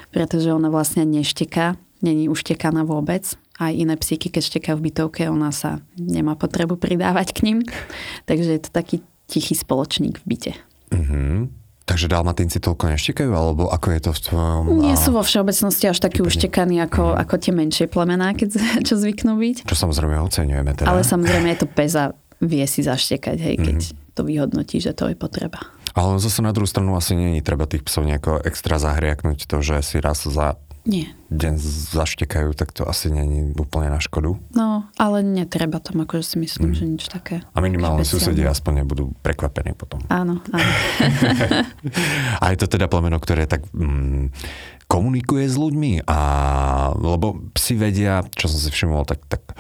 pretože 0.10 0.50
ona 0.50 0.74
vlastne 0.74 1.06
nešteká, 1.06 1.78
není 2.02 2.26
uštekaná 2.34 2.82
vôbec. 2.82 3.30
Aj 3.62 3.70
iné 3.70 3.94
psíky, 3.94 4.34
keď 4.34 4.58
štekajú 4.58 4.76
v 4.82 4.86
bytovke, 4.90 5.22
ona 5.30 5.54
sa 5.54 5.86
nemá 6.02 6.34
potrebu 6.34 6.82
pridávať 6.82 7.38
k 7.38 7.40
ním. 7.46 7.58
Takže 8.26 8.58
je 8.58 8.62
to 8.66 8.70
taký 8.74 9.06
tichý 9.30 9.54
spoločník 9.54 10.18
v 10.18 10.26
byte. 10.26 10.54
Mm-hmm. 10.90 11.61
Takže 11.92 12.08
dalmatinci 12.08 12.64
toľko 12.64 12.96
neštekajú, 12.96 13.32
alebo 13.36 13.68
ako 13.68 13.88
je 13.92 14.00
to 14.00 14.12
v 14.16 14.20
tvojom... 14.32 14.64
Nie 14.80 14.96
sú 14.96 15.12
vo 15.12 15.20
všeobecnosti 15.20 15.92
až 15.92 16.00
takí 16.00 16.24
uštekaní 16.24 16.80
ako, 16.88 17.12
mm. 17.12 17.20
ako 17.28 17.34
tie 17.36 17.52
menšie 17.52 17.86
plemená, 17.92 18.32
keď, 18.32 18.64
čo 18.88 18.96
zvyknú 18.96 19.36
byť. 19.36 19.68
Čo 19.68 19.76
samozrejme 19.76 20.16
oceňujeme 20.24 20.72
teda. 20.72 20.88
Ale 20.88 21.04
samozrejme 21.04 21.52
je 21.52 21.60
to 21.60 21.68
peza, 21.68 22.16
vie 22.40 22.64
si 22.64 22.80
zaštekať, 22.88 23.38
hej, 23.44 23.56
keď 23.60 23.78
mm. 23.84 24.16
to 24.16 24.22
vyhodnotí, 24.24 24.80
že 24.80 24.96
to 24.96 25.12
je 25.12 25.20
potreba. 25.20 25.60
Ale 25.92 26.16
zase 26.24 26.40
na 26.40 26.56
druhú 26.56 26.72
stranu 26.72 26.96
asi 26.96 27.20
není 27.20 27.44
treba 27.44 27.68
tých 27.68 27.84
psov 27.84 28.08
nejako 28.08 28.40
extra 28.48 28.80
zahriaknúť 28.80 29.44
to, 29.44 29.60
že 29.60 29.84
si 29.84 30.00
raz 30.00 30.24
za 30.24 30.56
nie. 30.84 31.14
deň 31.30 31.62
zaštekajú, 31.94 32.58
tak 32.58 32.74
to 32.74 32.84
asi 32.90 33.14
není 33.14 33.54
úplne 33.56 33.94
na 33.94 34.02
škodu. 34.02 34.42
No, 34.58 34.90
ale 34.98 35.22
netreba 35.22 35.78
tam, 35.78 36.04
akože 36.04 36.36
si 36.36 36.38
myslím, 36.42 36.74
mm. 36.74 36.78
že 36.78 36.84
nič 36.90 37.04
také. 37.08 37.36
A 37.54 37.60
minimálne 37.62 38.02
susedia 38.02 38.50
aspoň 38.50 38.84
nebudú 38.84 39.14
prekvapení 39.22 39.78
potom. 39.78 40.02
Áno, 40.10 40.42
áno. 40.50 40.72
a 42.42 42.46
je 42.50 42.58
to 42.58 42.68
teda 42.68 42.90
plemeno, 42.90 43.22
ktoré 43.22 43.46
tak 43.46 43.70
mm, 43.72 44.34
komunikuje 44.90 45.48
s 45.48 45.56
ľuďmi 45.56 46.04
a 46.10 46.20
lebo 46.98 47.48
psi 47.56 47.74
vedia, 47.80 48.26
čo 48.36 48.52
som 48.52 48.60
si 48.60 48.68
všimol, 48.74 49.08
tak, 49.08 49.24
tak 49.30 49.56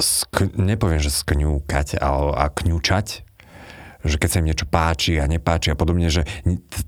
sk- 0.00 0.56
nepoviem, 0.58 0.98
že 0.98 1.12
skňúkať 1.12 2.02
ale 2.02 2.34
a 2.34 2.50
kňučať, 2.50 3.27
že 4.06 4.16
keď 4.18 4.28
sa 4.30 4.38
im 4.38 4.46
niečo 4.46 4.66
páči 4.70 5.18
a 5.18 5.26
nepáči 5.26 5.74
a 5.74 5.78
podobne, 5.78 6.06
že 6.06 6.22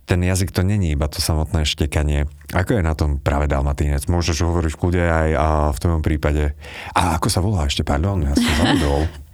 ten 0.07 0.21
jazyk 0.23 0.55
to 0.55 0.63
není 0.63 0.95
iba 0.95 1.11
to 1.11 1.19
samotné 1.19 1.67
štekanie. 1.67 2.31
Ako 2.55 2.79
je 2.79 2.83
na 2.87 2.95
tom 2.95 3.19
práve 3.19 3.51
dalmatínec? 3.51 4.07
Môžeš 4.07 4.47
hovoriť 4.47 4.71
v 4.71 4.81
kľude 4.81 5.03
aj 5.03 5.31
a 5.35 5.47
v 5.75 5.79
tom 5.83 6.03
prípade. 6.07 6.55
A 6.95 7.19
ako 7.19 7.27
sa 7.27 7.43
volá 7.43 7.67
ešte, 7.67 7.83
pardon, 7.83 8.23
ja 8.23 8.35
som 8.35 8.53
zabudol. 8.63 9.07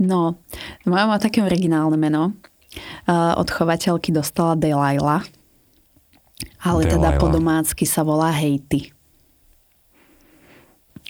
No, 0.00 0.40
moja 0.88 1.04
má 1.04 1.20
také 1.20 1.44
originálne 1.44 2.00
meno. 2.00 2.32
Od 3.12 3.48
chovateľky 3.52 4.16
dostala 4.16 4.56
Delilah. 4.56 5.20
Ale 6.64 6.88
Delilah. 6.88 6.92
teda 6.96 7.08
po 7.20 7.28
domácky 7.28 7.84
sa 7.84 8.00
volá 8.00 8.32
Hejty. 8.32 8.96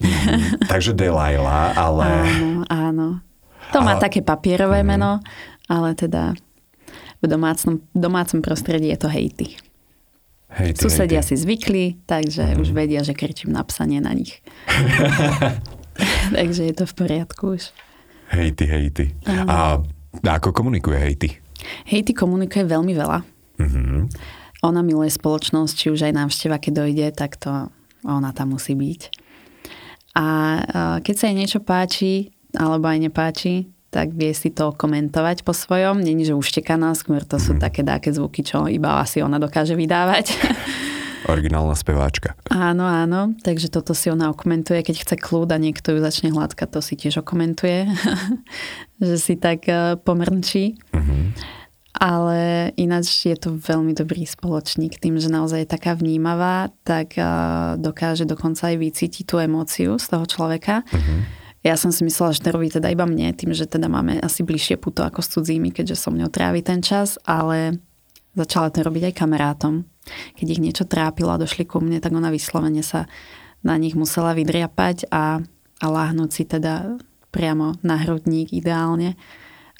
Mm, 0.02 0.66
takže 0.66 0.90
Delilah, 0.98 1.70
ale... 1.78 2.02
Áno, 2.35 2.50
áno. 2.66 3.09
To 3.70 3.78
má 3.87 3.94
ale... 3.94 4.02
také 4.02 4.26
papierové 4.26 4.83
mm. 4.83 4.88
Ale 5.70 5.94
teda 5.94 6.35
v 7.22 7.24
domácnom, 7.30 7.78
domácom 7.94 8.42
prostredí 8.42 8.90
je 8.90 8.98
to 8.98 9.06
hejty. 9.06 9.54
Hejty, 10.50 10.83
Susedia 10.83 11.22
hejty. 11.22 11.30
si 11.30 11.35
zvykli, 11.46 11.85
takže 12.11 12.42
mm. 12.42 12.59
už 12.59 12.74
vedia, 12.74 13.06
že 13.06 13.14
kričím 13.14 13.54
na 13.54 13.62
psanie 13.62 14.02
na 14.02 14.11
nich. 14.11 14.42
takže 16.37 16.66
je 16.66 16.74
to 16.74 16.85
v 16.90 16.94
poriadku 16.98 17.54
už. 17.54 17.70
Hejty, 18.35 18.66
hejty. 18.66 19.04
A 19.46 19.78
ako 20.26 20.50
komunikuje 20.50 20.98
hejty? 20.98 21.38
Hejty 21.87 22.11
komunikuje 22.18 22.66
veľmi 22.66 22.94
veľa. 22.98 23.22
Mm-hmm. 23.62 23.98
Ona 24.66 24.80
miluje 24.83 25.11
spoločnosť, 25.12 25.74
či 25.76 25.87
už 25.94 26.11
aj 26.11 26.18
návšteva, 26.18 26.59
keď 26.59 26.72
dojde, 26.83 27.06
tak 27.14 27.38
to 27.38 27.70
ona 28.02 28.35
tam 28.35 28.59
musí 28.59 28.74
byť. 28.74 29.00
A 30.18 30.26
keď 31.00 31.14
sa 31.14 31.24
jej 31.30 31.37
niečo 31.38 31.61
páči, 31.62 32.35
alebo 32.59 32.90
aj 32.90 32.98
nepáči, 33.06 33.70
tak 33.90 34.14
vie 34.14 34.31
si 34.31 34.55
to 34.55 34.70
komentovať 34.70 35.42
po 35.42 35.50
svojom. 35.50 35.98
Není, 35.98 36.22
že 36.22 36.38
uštekaná, 36.38 36.94
skôr 36.94 37.26
to 37.26 37.42
sú 37.42 37.59
mhm. 37.59 37.61
také 37.61 37.83
dáke 37.83 38.09
zvuky, 38.14 38.46
čo 38.46 38.70
iba 38.70 39.03
asi 39.03 39.20
ona 39.20 39.42
dokáže 39.42 39.74
vydávať. 39.74 40.31
Originálna 41.29 41.76
speváčka. 41.76 42.33
Áno, 42.48 42.88
áno, 42.88 43.37
takže 43.44 43.68
toto 43.68 43.92
si 43.92 44.09
ona 44.09 44.33
okomentuje. 44.33 44.81
Keď 44.81 44.96
chce 45.05 45.14
kľúd 45.20 45.53
a 45.53 45.61
niekto 45.61 45.92
ju 45.92 46.00
začne 46.00 46.33
hladkať, 46.33 46.68
to 46.72 46.81
si 46.81 46.96
tiež 46.96 47.20
okomentuje. 47.20 47.85
že 49.05 49.16
si 49.20 49.35
tak 49.37 49.68
e, 49.68 50.00
pomrčí. 50.00 50.81
Uh-huh. 50.96 51.31
Ale 52.00 52.72
ináč 52.81 53.29
je 53.29 53.37
to 53.37 53.53
veľmi 53.53 53.92
dobrý 53.92 54.24
spoločník. 54.24 54.96
Tým, 54.96 55.20
že 55.20 55.29
naozaj 55.29 55.68
je 55.68 55.74
taká 55.76 55.92
vnímavá, 55.92 56.72
tak 56.88 57.20
e, 57.20 57.22
dokáže 57.76 58.24
dokonca 58.24 58.72
aj 58.72 58.81
vycítiť 58.81 59.24
tú 59.29 59.37
emóciu 59.37 60.00
z 60.00 60.07
toho 60.09 60.24
človeka. 60.24 60.88
Uh-huh 60.88 61.39
ja 61.61 61.77
som 61.77 61.92
si 61.92 62.01
myslela, 62.09 62.33
že 62.33 62.40
to 62.40 62.57
robí 62.57 62.73
teda 62.73 62.88
iba 62.88 63.05
mne, 63.05 63.37
tým, 63.37 63.53
že 63.53 63.68
teda 63.68 63.85
máme 63.92 64.16
asi 64.25 64.40
bližšie 64.40 64.81
puto 64.81 65.05
ako 65.05 65.20
s 65.20 65.29
cudzími, 65.37 65.68
keďže 65.77 66.01
som 66.01 66.16
mňou 66.16 66.33
trávi 66.33 66.64
ten 66.64 66.81
čas, 66.81 67.20
ale 67.29 67.77
začala 68.33 68.73
to 68.73 68.81
robiť 68.81 69.12
aj 69.12 69.14
kamarátom. 69.20 69.85
Keď 70.40 70.46
ich 70.49 70.62
niečo 70.62 70.88
trápilo 70.88 71.37
a 71.37 71.40
došli 71.40 71.68
ku 71.68 71.85
mne, 71.85 72.01
tak 72.01 72.16
ona 72.16 72.33
vyslovene 72.33 72.81
sa 72.81 73.05
na 73.61 73.77
nich 73.77 73.92
musela 73.92 74.33
vydriapať 74.33 75.12
a, 75.12 75.44
a 75.85 75.87
láhnuť 75.87 76.31
si 76.33 76.49
teda 76.49 76.96
priamo 77.29 77.77
na 77.85 78.01
hrudník 78.01 78.57
ideálne 78.57 79.20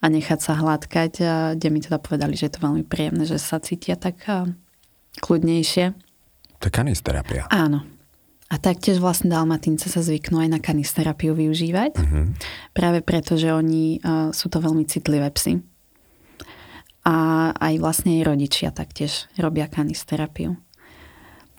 a 0.01 0.05
nechať 0.09 0.39
sa 0.41 0.61
hladkať, 0.61 1.13
kde 1.57 1.69
mi 1.73 1.81
teda 1.81 1.97
povedali, 1.97 2.37
že 2.37 2.49
je 2.49 2.61
to 2.61 2.65
veľmi 2.65 2.85
príjemné, 2.85 3.25
že 3.25 3.41
sa 3.41 3.57
cítia 3.57 3.97
tak 3.97 4.21
kľudnejšie. 5.25 5.85
To 6.61 6.65
je 6.69 6.73
kanisterapia. 6.73 7.49
Áno, 7.49 7.89
a 8.51 8.59
taktiež 8.59 8.99
vlastne 8.99 9.31
dalmatince 9.31 9.87
sa 9.87 10.03
zvyknú 10.03 10.43
aj 10.43 10.49
na 10.51 10.59
kanisterapiu 10.59 11.39
využívať. 11.39 11.93
Uh-huh. 11.95 12.35
Práve 12.75 12.99
preto, 12.99 13.39
že 13.39 13.55
oni 13.55 14.03
uh, 14.03 14.35
sú 14.35 14.51
to 14.51 14.59
veľmi 14.59 14.83
citlivé 14.91 15.31
psy. 15.39 15.63
A 17.07 17.49
aj 17.55 17.79
vlastne 17.79 18.19
jej 18.19 18.27
rodičia 18.27 18.75
taktiež 18.75 19.31
robia 19.39 19.71
kanisterapiu. 19.71 20.59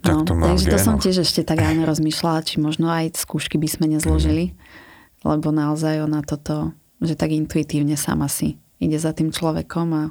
Tak 0.03 0.13
no, 0.13 0.27
to 0.27 0.33
takže 0.35 0.67
to 0.67 0.77
som 0.77 0.99
tiež 0.99 1.23
ešte 1.23 1.47
tak 1.47 1.63
áno 1.63 1.87
rozmýšľala, 1.87 2.43
či 2.43 2.59
možno 2.59 2.91
aj 2.91 3.15
skúšky 3.15 3.55
by 3.55 3.71
sme 3.71 3.85
nezložili. 3.95 4.51
Uh-huh. 4.51 5.31
Lebo 5.31 5.55
naozaj 5.55 6.03
ona 6.03 6.19
toto, 6.27 6.75
že 6.99 7.15
tak 7.15 7.31
intuitívne 7.31 7.95
sama 7.95 8.27
si 8.27 8.59
ide 8.83 8.99
za 8.99 9.15
tým 9.15 9.31
človekom 9.31 9.87
a 9.95 10.03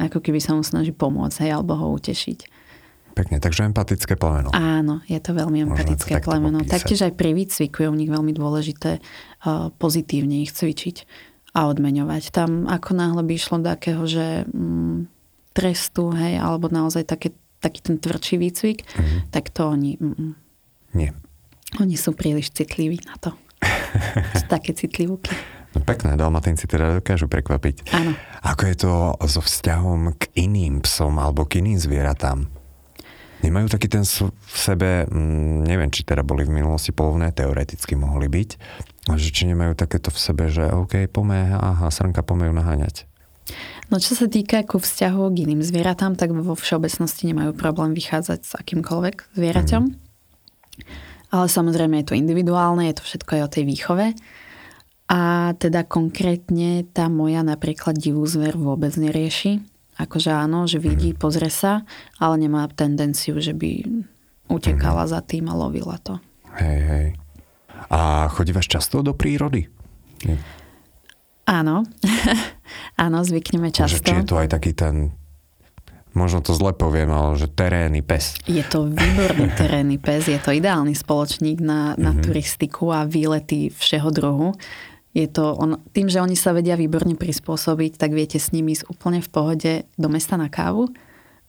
ako 0.00 0.22
keby 0.22 0.40
sa 0.40 0.56
mu 0.56 0.64
snaží 0.64 0.94
pomôcť, 0.94 1.44
hej, 1.44 1.60
alebo 1.60 1.76
ho 1.76 1.92
utešiť. 1.92 2.51
Pekne, 3.12 3.40
takže 3.44 3.68
empatické 3.68 4.16
plemeno. 4.16 4.48
Áno, 4.56 5.04
je 5.04 5.20
to 5.20 5.36
veľmi 5.36 5.68
empatické 5.68 6.24
plemeno. 6.24 6.64
Taktiež 6.64 7.04
aj 7.04 7.12
pri 7.12 7.36
výcviku 7.36 7.84
je 7.84 7.88
u 7.92 7.96
nich 7.96 8.08
veľmi 8.08 8.32
dôležité 8.32 8.98
uh, 8.98 9.68
pozitívne 9.76 10.40
ich 10.40 10.52
cvičiť. 10.56 11.30
a 11.52 11.68
odmeňovať. 11.68 12.32
Tam 12.32 12.64
ako 12.64 12.96
náhle 12.96 13.22
by 13.28 13.32
išlo 13.36 13.60
do 13.60 13.68
takého, 13.68 14.02
že 14.08 14.48
mm, 14.48 15.04
trestu, 15.52 16.08
hej, 16.16 16.40
alebo 16.40 16.72
naozaj 16.72 17.04
také, 17.04 17.36
taký 17.60 17.84
ten 17.84 18.00
tvrdší 18.00 18.40
výcvik, 18.40 18.78
mm-hmm. 18.88 19.20
tak 19.28 19.52
to 19.52 19.68
oni... 19.68 20.00
Mm, 20.00 20.32
Nie. 20.96 21.12
Oni 21.80 21.96
sú 21.96 22.16
príliš 22.16 22.52
citliví 22.52 23.00
na 23.04 23.20
to. 23.20 23.36
sú 24.40 24.44
také 24.48 24.72
citlivúky. 24.72 25.32
No 25.72 25.80
pekné, 25.80 26.20
dalmatinci 26.20 26.68
teda 26.68 27.00
dokážu 27.00 27.28
prekvapiť. 27.32 27.92
Áno. 27.96 28.12
Ako 28.44 28.62
je 28.68 28.76
to 28.76 28.92
so 29.24 29.40
vzťahom 29.40 30.16
k 30.20 30.28
iným 30.36 30.84
psom 30.84 31.16
alebo 31.16 31.48
k 31.48 31.64
iným 31.64 31.80
zvieratám? 31.80 32.48
Nemajú 33.42 33.66
taký 33.66 33.90
ten 33.90 34.06
v 34.06 34.56
sebe, 34.56 35.04
mm, 35.10 35.66
neviem, 35.66 35.90
či 35.90 36.06
teda 36.06 36.22
boli 36.22 36.46
v 36.46 36.54
minulosti 36.62 36.94
polovné, 36.94 37.34
teoreticky 37.34 37.98
mohli 37.98 38.30
byť, 38.30 38.50
že 39.18 39.28
či 39.34 39.50
nemajú 39.50 39.74
takéto 39.74 40.14
v 40.14 40.18
sebe, 40.18 40.46
že 40.46 40.70
OK, 40.70 41.10
pome, 41.10 41.50
aha, 41.50 41.90
srnka, 41.90 42.22
pome 42.22 42.46
ju 42.46 42.54
naháňať. 42.54 43.10
No 43.90 43.98
čo 43.98 44.14
sa 44.14 44.30
týka 44.30 44.62
ku 44.62 44.78
vzťahu 44.78 45.34
k 45.34 45.36
iným 45.44 45.60
zvieratám, 45.60 46.14
tak 46.14 46.30
vo 46.30 46.54
všeobecnosti 46.54 47.28
nemajú 47.28 47.52
problém 47.58 47.92
vychádzať 47.92 48.40
s 48.46 48.52
akýmkoľvek 48.54 49.34
zvieraťom. 49.34 49.82
Mm. 49.90 49.94
Ale 51.32 51.46
samozrejme 51.48 52.00
je 52.00 52.06
to 52.12 52.14
individuálne, 52.14 52.86
je 52.88 52.96
to 52.96 53.04
všetko 53.04 53.30
aj 53.36 53.42
o 53.42 53.52
tej 53.52 53.64
výchove. 53.66 54.06
A 55.12 55.52
teda 55.60 55.84
konkrétne 55.84 56.88
tá 56.88 57.10
moja 57.12 57.44
napríklad 57.44 57.98
divú 57.98 58.24
zver 58.24 58.56
vôbec 58.56 58.94
nerieši. 58.96 59.60
Akože 60.00 60.32
áno, 60.32 60.64
že 60.64 60.80
vidí, 60.80 61.12
mm. 61.12 61.18
pozrie 61.20 61.52
sa, 61.52 61.84
ale 62.16 62.40
nemá 62.40 62.64
tendenciu, 62.72 63.36
že 63.38 63.52
by 63.52 63.84
utekala 64.48 65.04
mm. 65.04 65.10
za 65.10 65.20
tým 65.20 65.52
a 65.52 65.54
lovila 65.54 66.00
to. 66.00 66.16
Hej, 66.56 66.78
hej. 66.88 67.06
A 67.92 68.28
chodívaš 68.32 68.72
často 68.72 69.04
do 69.04 69.12
prírody? 69.12 69.68
Áno. 71.44 71.84
áno, 73.04 73.18
zvykneme 73.20 73.68
často. 73.68 74.00
Že 74.00 74.06
či 74.06 74.14
je 74.22 74.28
to 74.28 74.36
aj 74.40 74.48
taký 74.48 74.72
ten 74.72 75.12
možno 76.12 76.44
to 76.44 76.52
zle 76.52 76.76
poviem, 76.76 77.08
ale 77.08 77.40
že 77.40 77.48
terénny 77.48 78.04
pes. 78.04 78.36
Je 78.44 78.60
to 78.64 78.88
výborný 78.88 79.48
terénny 79.60 79.96
pes, 79.96 80.28
je 80.28 80.36
to 80.36 80.52
ideálny 80.52 80.92
spoločník 80.92 81.60
na, 81.60 81.96
na 81.96 82.12
mm-hmm. 82.12 82.24
turistiku 82.24 82.92
a 82.92 83.08
výlety 83.08 83.72
všeho 83.72 84.08
druhu 84.12 84.52
je 85.12 85.28
to, 85.28 85.52
on, 85.52 85.76
tým, 85.92 86.08
že 86.08 86.24
oni 86.24 86.36
sa 86.36 86.56
vedia 86.56 86.72
výborne 86.72 87.20
prispôsobiť, 87.20 88.00
tak 88.00 88.16
viete 88.16 88.40
s 88.40 88.48
nimi 88.50 88.72
ísť 88.72 88.88
úplne 88.88 89.20
v 89.20 89.28
pohode 89.28 89.72
do 90.00 90.08
mesta 90.08 90.40
na 90.40 90.48
kávu 90.48 90.88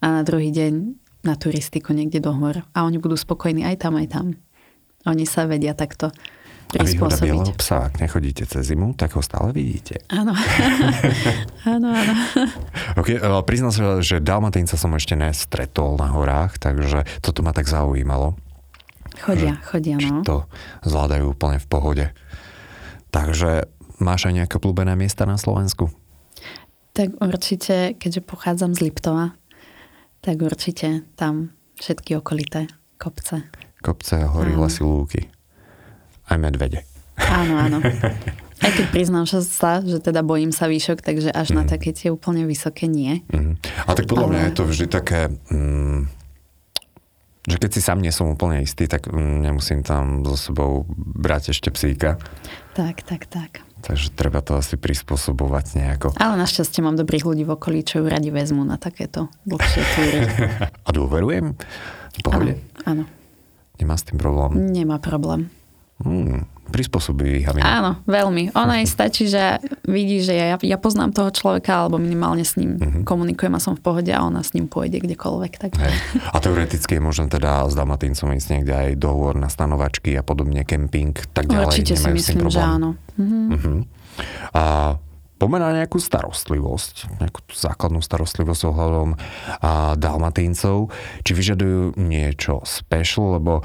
a 0.04 0.20
na 0.20 0.22
druhý 0.28 0.52
deň 0.52 1.00
na 1.24 1.40
turistiku 1.40 1.96
niekde 1.96 2.20
do 2.20 2.36
hor. 2.36 2.68
A 2.76 2.84
oni 2.84 3.00
budú 3.00 3.16
spokojní 3.16 3.64
aj 3.64 3.88
tam, 3.88 3.96
aj 3.96 4.08
tam. 4.12 4.26
Oni 5.08 5.24
sa 5.24 5.48
vedia 5.48 5.72
takto 5.72 6.12
prispôsobiť. 6.76 7.24
A 7.24 7.28
bieleho 7.32 7.56
psa, 7.56 7.88
ak 7.88 8.04
nechodíte 8.04 8.44
cez 8.44 8.68
zimu, 8.68 9.00
tak 9.00 9.16
ho 9.16 9.24
stále 9.24 9.56
vidíte. 9.56 10.04
Áno. 10.12 10.36
áno, 11.74 11.88
áno. 11.88 12.14
okay, 13.00 13.22
priznám 13.48 13.72
sa, 13.72 13.84
že 14.04 14.20
Dalmatínca 14.20 14.76
som 14.76 14.92
ešte 14.98 15.16
nestretol 15.16 15.96
na 15.96 16.12
horách, 16.12 16.60
takže 16.60 17.08
toto 17.24 17.46
ma 17.46 17.56
tak 17.56 17.72
zaujímalo. 17.72 18.36
Chodia, 19.24 19.62
chodia, 19.64 20.02
no. 20.02 20.26
to 20.26 20.50
zvládajú 20.84 21.38
úplne 21.38 21.62
v 21.62 21.68
pohode. 21.70 22.06
Takže 23.14 23.70
máš 24.02 24.26
aj 24.26 24.34
nejaké 24.42 24.58
obľúbené 24.58 24.98
miesta 24.98 25.30
na 25.30 25.38
Slovensku? 25.38 25.94
Tak 26.98 27.22
určite, 27.22 27.94
keďže 28.02 28.26
pochádzam 28.26 28.74
z 28.74 28.90
Liptova, 28.90 29.38
tak 30.26 30.42
určite 30.42 31.06
tam 31.14 31.54
všetky 31.78 32.18
okolité 32.18 32.66
kopce. 32.98 33.46
Kopce, 33.86 34.26
hory, 34.26 34.58
lesy, 34.58 34.82
lúky. 34.82 35.30
Aj 36.26 36.42
medvede. 36.42 36.90
Áno, 37.20 37.54
áno. 37.62 37.78
Aj 38.64 38.72
keď 38.72 38.96
priznám 38.96 39.28
sa, 39.28 39.84
že 39.84 40.00
teda 40.00 40.24
bojím 40.24 40.56
sa 40.56 40.72
výšok, 40.72 41.04
takže 41.04 41.36
až 41.36 41.52
mm. 41.52 41.56
na 41.60 41.64
mhm. 41.68 41.70
také 41.70 41.90
tie 41.92 42.08
úplne 42.08 42.48
vysoké 42.48 42.88
nie. 42.88 43.20
Mm. 43.28 43.60
A 43.60 43.92
tak 43.92 44.08
podľa 44.08 44.24
Ale... 44.24 44.32
mňa 44.32 44.44
je 44.48 44.54
to 44.56 44.64
vždy 44.64 44.86
také... 44.88 45.20
Mm, 45.52 46.08
že 47.44 47.60
keď 47.60 47.70
si 47.76 47.82
sám 47.84 48.00
nie 48.00 48.12
som 48.16 48.32
úplne 48.32 48.64
istý, 48.64 48.88
tak 48.88 49.12
mm, 49.12 49.44
nemusím 49.44 49.84
tam 49.84 50.24
so 50.24 50.40
sebou 50.40 50.88
brať 50.96 51.52
ešte 51.52 51.70
psíka. 51.76 52.16
Tak, 52.72 53.04
tak, 53.04 53.28
tak. 53.28 53.68
Takže 53.84 54.16
treba 54.16 54.40
to 54.40 54.56
asi 54.56 54.80
prispôsobovať 54.80 55.76
nejako. 55.76 56.08
Ale 56.16 56.40
našťastie 56.40 56.80
mám 56.80 56.96
dobrých 56.96 57.28
ľudí 57.28 57.44
v 57.44 57.52
okolí, 57.52 57.84
čo 57.84 58.00
ju 58.00 58.08
radi 58.08 58.32
vezmu 58.32 58.64
na 58.64 58.80
takéto 58.80 59.28
dlhšie 59.44 59.84
túry. 60.00 60.20
A 60.88 60.90
dôverujem? 60.96 61.52
V 62.16 62.20
pohode? 62.24 62.54
Áno, 62.88 63.04
áno. 63.04 63.04
Nemá 63.76 64.00
s 64.00 64.08
tým 64.08 64.16
problém? 64.16 64.72
Nemá 64.72 65.04
problém. 65.04 65.52
Hmm, 66.04 66.44
prispôsobí 66.74 67.44
ich. 67.44 67.46
Áno, 67.48 68.02
veľmi. 68.10 68.52
Ona 68.58 68.82
aj 68.82 68.88
stačí, 68.90 69.30
že 69.30 69.62
vidí, 69.86 70.20
že 70.26 70.34
ja, 70.36 70.58
ja 70.58 70.78
poznám 70.82 71.14
toho 71.14 71.30
človeka, 71.30 71.86
alebo 71.86 72.02
minimálne 72.02 72.42
s 72.42 72.58
ním 72.58 72.80
uh-huh. 72.80 73.04
komunikujem 73.06 73.54
a 73.54 73.62
som 73.62 73.78
v 73.78 73.84
pohode 73.84 74.10
a 74.10 74.24
ona 74.26 74.42
s 74.42 74.52
ním 74.58 74.66
pôjde 74.66 75.00
kdekoľvek. 75.04 75.54
Tak. 75.60 75.72
Hej. 75.78 75.94
A 76.34 76.38
teoreticky 76.42 76.98
je 76.98 77.02
možno 77.04 77.30
teda 77.30 77.68
s 77.70 77.74
Dalmatíncom 77.78 78.32
ísť 78.34 78.48
niekde 78.58 78.74
aj 78.74 78.90
dohovor 78.98 79.36
na 79.38 79.48
stanovačky 79.52 80.18
a 80.18 80.24
podobne, 80.26 80.66
kemping, 80.66 81.14
tak 81.36 81.52
ďalej. 81.52 81.68
Určite 81.68 81.94
si 82.00 82.10
myslím, 82.10 82.50
že 82.50 82.62
áno. 82.64 82.96
Uh-huh. 83.20 83.54
Uh-huh. 83.54 83.78
A 84.58 84.64
pomená 85.38 85.76
nejakú 85.76 86.00
starostlivosť, 86.00 87.20
nejakú 87.20 87.44
základnú 87.52 88.00
starostlivosť 88.00 88.62
ohľadom 88.72 89.10
a 89.60 89.94
dalmatíncov, 90.00 90.88
či 91.22 91.32
vyžadujú 91.36 92.00
niečo 92.00 92.64
special, 92.64 93.38
lebo 93.38 93.60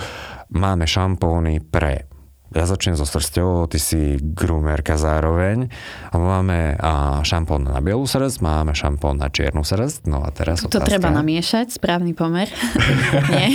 máme 0.51 0.91
šampóny 0.91 1.63
pre 1.63 2.08
ja 2.49 2.65
začnem 2.65 2.97
so 2.97 3.05
srstou, 3.05 3.69
ty 3.69 3.77
si 3.77 4.17
groomerka 4.17 4.97
zároveň. 4.97 5.69
A 6.09 6.17
máme 6.17 6.81
a, 6.81 7.21
šampón 7.21 7.69
na 7.69 7.85
bielú 7.85 8.09
srst, 8.09 8.41
máme 8.41 8.73
šampón 8.73 9.21
na 9.21 9.29
čiernu 9.29 9.61
srst. 9.61 10.09
No 10.09 10.25
a 10.25 10.33
teraz 10.33 10.65
To 10.65 10.73
otázka. 10.73 10.89
treba 10.89 11.13
namiešať, 11.13 11.77
správny 11.77 12.17
pomer. 12.17 12.49
Nie. 13.33 13.53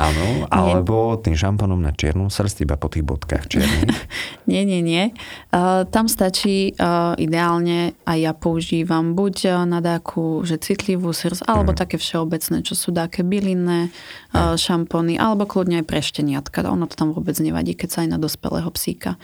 Áno, 0.00 0.48
alebo 0.48 1.20
tým 1.20 1.36
šampónom 1.36 1.76
na 1.76 1.92
čiernu 1.92 2.32
srst 2.32 2.64
iba 2.64 2.80
po 2.80 2.88
tých 2.88 3.04
bodkách 3.04 3.44
čiernych. 3.52 3.92
nie, 4.50 4.64
nie, 4.64 4.80
nie. 4.80 5.12
Uh, 5.52 5.84
tam 5.92 6.08
stačí 6.08 6.72
uh, 6.80 7.12
ideálne 7.20 7.92
a 8.08 8.16
ja 8.16 8.32
používam 8.32 9.12
buď 9.12 9.68
na 9.68 9.84
dáku, 9.84 10.40
že 10.48 10.56
citlivú 10.56 11.12
srst, 11.12 11.44
alebo 11.44 11.76
mm. 11.76 11.78
také 11.78 12.00
všeobecné, 12.00 12.64
čo 12.64 12.72
sú 12.72 12.88
dáke 12.96 13.20
bylinné 13.20 13.92
uh, 14.32 14.56
šampóny, 14.56 15.20
alebo 15.20 15.44
kľudne 15.44 15.84
aj 15.84 15.86
prešteniatka. 15.92 16.64
Ono 16.64 16.88
to 16.88 16.96
tam 16.96 17.12
vôbec 17.12 17.36
nevadí, 17.36 17.76
keď 17.76 17.88
sa 17.92 17.98
aj 18.08 18.08
na 18.16 18.18
dospelého 18.30 18.70
psíka. 18.70 19.18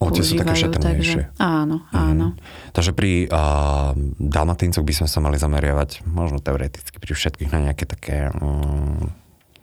O, 0.00 0.08
tie 0.08 0.24
sú 0.24 0.40
také 0.40 0.56
šetrnejšie. 0.56 1.36
Takže, 1.36 1.36
áno, 1.36 1.84
mhm. 1.84 1.92
áno. 1.92 2.26
Mm. 2.32 2.72
Takže 2.72 2.96
pri 2.96 3.28
uh, 3.28 3.92
dalmatíncoch 4.16 4.80
by 4.80 4.94
sme 4.96 5.08
sa 5.12 5.20
mali 5.20 5.36
zameriavať 5.36 6.08
možno 6.08 6.40
teoreticky 6.40 6.96
pri 6.96 7.12
všetkých 7.12 7.52
na 7.52 7.68
nejaké 7.68 7.84
také, 7.84 8.32
um, 8.40 9.12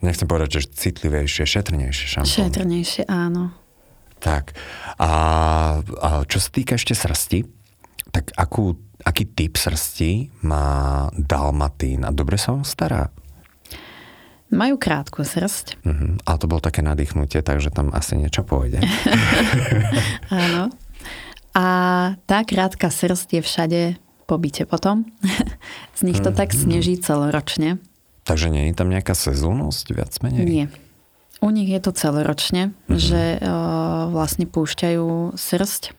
nechcem 0.06 0.30
povedať, 0.30 0.62
že 0.62 0.70
citlivejšie, 0.78 1.42
šetrnejšie 1.42 2.06
šampóny. 2.06 2.38
Šetrnejšie, 2.38 3.04
áno. 3.10 3.50
Tak. 4.22 4.54
A, 5.02 5.10
a 5.82 6.10
čo 6.30 6.38
sa 6.38 6.50
týka 6.54 6.78
ešte 6.78 6.94
srsti, 6.94 7.42
tak 8.14 8.30
akú, 8.38 8.78
aký 9.02 9.26
typ 9.34 9.58
srsti 9.58 10.46
má 10.46 11.10
dalmatín 11.18 12.06
a 12.06 12.14
dobre 12.14 12.38
sa 12.38 12.54
on 12.54 12.62
stará? 12.62 13.10
Majú 14.48 14.80
krátku 14.80 15.28
srst. 15.28 15.76
Uh-huh. 15.84 16.16
Ale 16.24 16.38
to 16.40 16.48
bolo 16.48 16.64
také 16.64 16.80
nadýchnutie, 16.80 17.44
takže 17.44 17.68
tam 17.68 17.92
asi 17.92 18.16
niečo 18.16 18.48
pôjde. 18.48 18.80
Áno. 20.32 20.72
A 21.52 21.66
tá 22.24 22.48
krátka 22.48 22.88
srst 22.88 23.28
je 23.36 23.42
všade 23.44 23.82
po 24.24 24.40
byte 24.40 24.64
potom. 24.64 25.04
Z 25.98 26.08
nich 26.08 26.24
to 26.24 26.32
uh-huh. 26.32 26.40
tak 26.40 26.56
mhm. 26.56 26.60
sneží 26.64 26.96
celoročne. 26.96 27.84
Takže 28.24 28.52
nie 28.52 28.72
je 28.72 28.76
tam 28.76 28.92
nejaká 28.92 29.16
sezónnosť 29.16 29.86
viac 29.96 30.14
menej? 30.24 30.44
Nie. 30.44 30.68
U 31.40 31.52
nich 31.52 31.68
je 31.68 31.80
to 31.84 31.92
celoročne, 31.92 32.72
uh-huh. 32.88 33.00
že 33.00 33.40
uh, 33.40 34.08
vlastne 34.12 34.48
púšťajú 34.48 35.36
srst. 35.36 35.92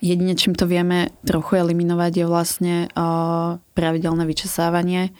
Jedine, 0.00 0.32
čím 0.32 0.56
to 0.56 0.64
vieme 0.64 1.12
trochu 1.28 1.60
eliminovať, 1.60 2.24
je 2.24 2.26
vlastne 2.28 2.74
uh, 2.96 3.60
pravidelné 3.76 4.24
vyčesávanie 4.24 5.12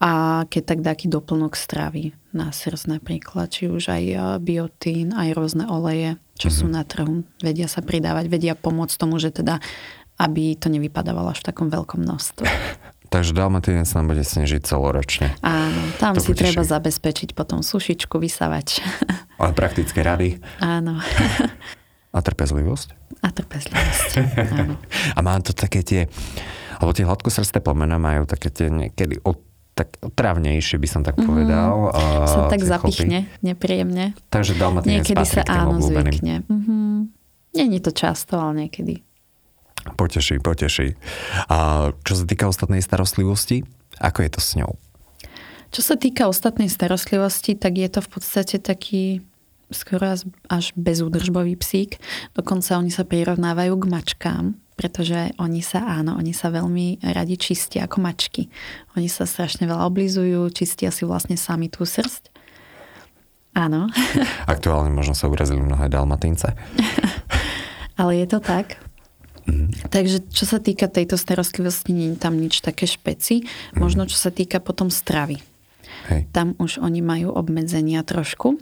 a 0.00 0.42
keď 0.48 0.62
tak 0.64 0.80
taký 0.80 1.06
doplnok 1.12 1.52
stravy 1.52 2.16
na 2.32 2.48
srdc 2.50 2.88
napríklad, 2.88 3.52
či 3.52 3.68
už 3.68 3.92
aj 3.92 4.04
biotín, 4.40 5.12
aj 5.12 5.36
rôzne 5.36 5.68
oleje, 5.68 6.16
čo 6.40 6.48
mm-hmm. 6.48 6.60
sú 6.64 6.66
na 6.72 6.82
trhu, 6.88 7.20
vedia 7.44 7.68
sa 7.68 7.84
pridávať, 7.84 8.32
vedia 8.32 8.56
pomôcť 8.56 8.96
tomu, 8.96 9.20
že 9.20 9.28
teda 9.28 9.60
aby 10.20 10.52
to 10.60 10.68
nevypadávalo 10.68 11.32
až 11.32 11.40
v 11.40 11.48
takom 11.48 11.72
veľkom 11.72 12.04
množstve. 12.04 12.44
Takže 13.10 13.34
dalmatínec 13.34 13.90
nám 13.90 14.06
bude 14.14 14.22
snežiť 14.22 14.62
celoročne. 14.62 15.34
Áno, 15.42 15.82
tam 15.98 16.14
to 16.14 16.22
si 16.22 16.30
poteší. 16.30 16.54
treba 16.54 16.62
zabezpečiť 16.62 17.34
potom 17.34 17.58
sušičku, 17.58 18.22
vysavač. 18.22 18.78
Ale 19.40 19.50
praktické 19.50 20.06
rady. 20.06 20.38
Áno. 20.62 21.00
A 22.14 22.18
trpezlivosť? 22.22 23.18
A 23.22 23.34
trpezlivosť, 23.34 24.10
áno. 24.50 24.74
A 25.14 25.18
má 25.22 25.38
to 25.42 25.54
také 25.54 25.82
tie, 25.86 26.10
alebo 26.78 26.90
tie 26.90 27.06
hladkosrsté 27.06 27.62
plemena 27.62 28.02
majú 28.02 28.26
také 28.26 28.50
tie 28.50 28.66
niekedy 28.66 29.22
od 29.22 29.49
tak 29.80 29.96
travnejšie 29.96 30.76
by 30.76 30.88
som 30.88 31.00
tak 31.00 31.16
mhm. 31.16 31.24
povedal. 31.24 31.74
Mm-hmm. 31.88 32.28
Sa 32.28 32.38
tak 32.52 32.60
zapichne, 32.60 33.18
chlopy. 33.24 33.40
nepríjemne. 33.40 34.04
Takže 34.28 34.52
dalmatinec 34.60 35.08
Niekedy 35.08 35.24
sa 35.24 35.42
áno 35.48 35.80
zvykne. 35.80 36.44
Mm-hmm. 36.44 36.92
Není 37.56 37.78
to 37.80 37.90
často, 37.90 38.36
ale 38.36 38.68
niekedy. 38.68 39.00
Poteší, 39.96 40.44
poteší. 40.44 40.94
A 41.48 41.90
čo 42.04 42.12
sa 42.12 42.24
týka 42.28 42.44
ostatnej 42.44 42.84
starostlivosti, 42.84 43.64
ako 43.96 44.18
je 44.20 44.30
to 44.30 44.40
s 44.44 44.50
ňou? 44.60 44.76
Čo 45.70 45.80
sa 45.80 45.94
týka 45.96 46.28
ostatnej 46.28 46.68
starostlivosti, 46.68 47.56
tak 47.56 47.80
je 47.80 47.88
to 47.88 48.04
v 48.04 48.08
podstate 48.10 48.60
taký 48.60 49.24
skoro 49.70 50.18
až 50.50 50.64
bezúdržbový 50.74 51.54
psík. 51.54 52.02
Dokonca 52.34 52.76
oni 52.76 52.90
sa 52.90 53.06
prirovnávajú 53.06 53.74
k 53.78 53.84
mačkám, 53.86 54.44
pretože 54.80 55.36
oni 55.36 55.60
sa, 55.60 55.84
áno, 56.00 56.16
oni 56.16 56.32
sa 56.32 56.48
veľmi 56.48 57.04
radi 57.12 57.36
čistia 57.36 57.84
ako 57.84 58.00
mačky. 58.00 58.48
Oni 58.96 59.12
sa 59.12 59.28
strašne 59.28 59.68
veľa 59.68 59.84
oblizujú, 59.84 60.48
čistia 60.56 60.88
si 60.88 61.04
vlastne 61.04 61.36
sami 61.36 61.68
tú 61.68 61.84
srst. 61.84 62.32
Áno. 63.52 63.92
Aktuálne 64.48 64.88
možno 64.88 65.12
sa 65.12 65.28
urazili 65.28 65.60
mnohé 65.60 65.92
dalmatínce. 65.92 66.56
Ale 68.00 68.24
je 68.24 68.26
to 68.32 68.40
tak. 68.40 68.80
Mm. 69.44 69.68
Takže 69.92 70.32
čo 70.32 70.48
sa 70.48 70.56
týka 70.56 70.88
tejto 70.88 71.20
starostlivosti, 71.20 71.92
nie 71.92 72.16
je 72.16 72.16
tam 72.16 72.40
nič 72.40 72.64
také 72.64 72.88
špeci. 72.88 73.44
Možno 73.76 74.08
čo 74.08 74.16
sa 74.16 74.32
týka 74.32 74.64
potom 74.64 74.88
stravy. 74.88 75.44
Hej. 76.08 76.24
Tam 76.32 76.56
už 76.56 76.80
oni 76.80 77.04
majú 77.04 77.36
obmedzenia 77.36 78.00
trošku. 78.00 78.56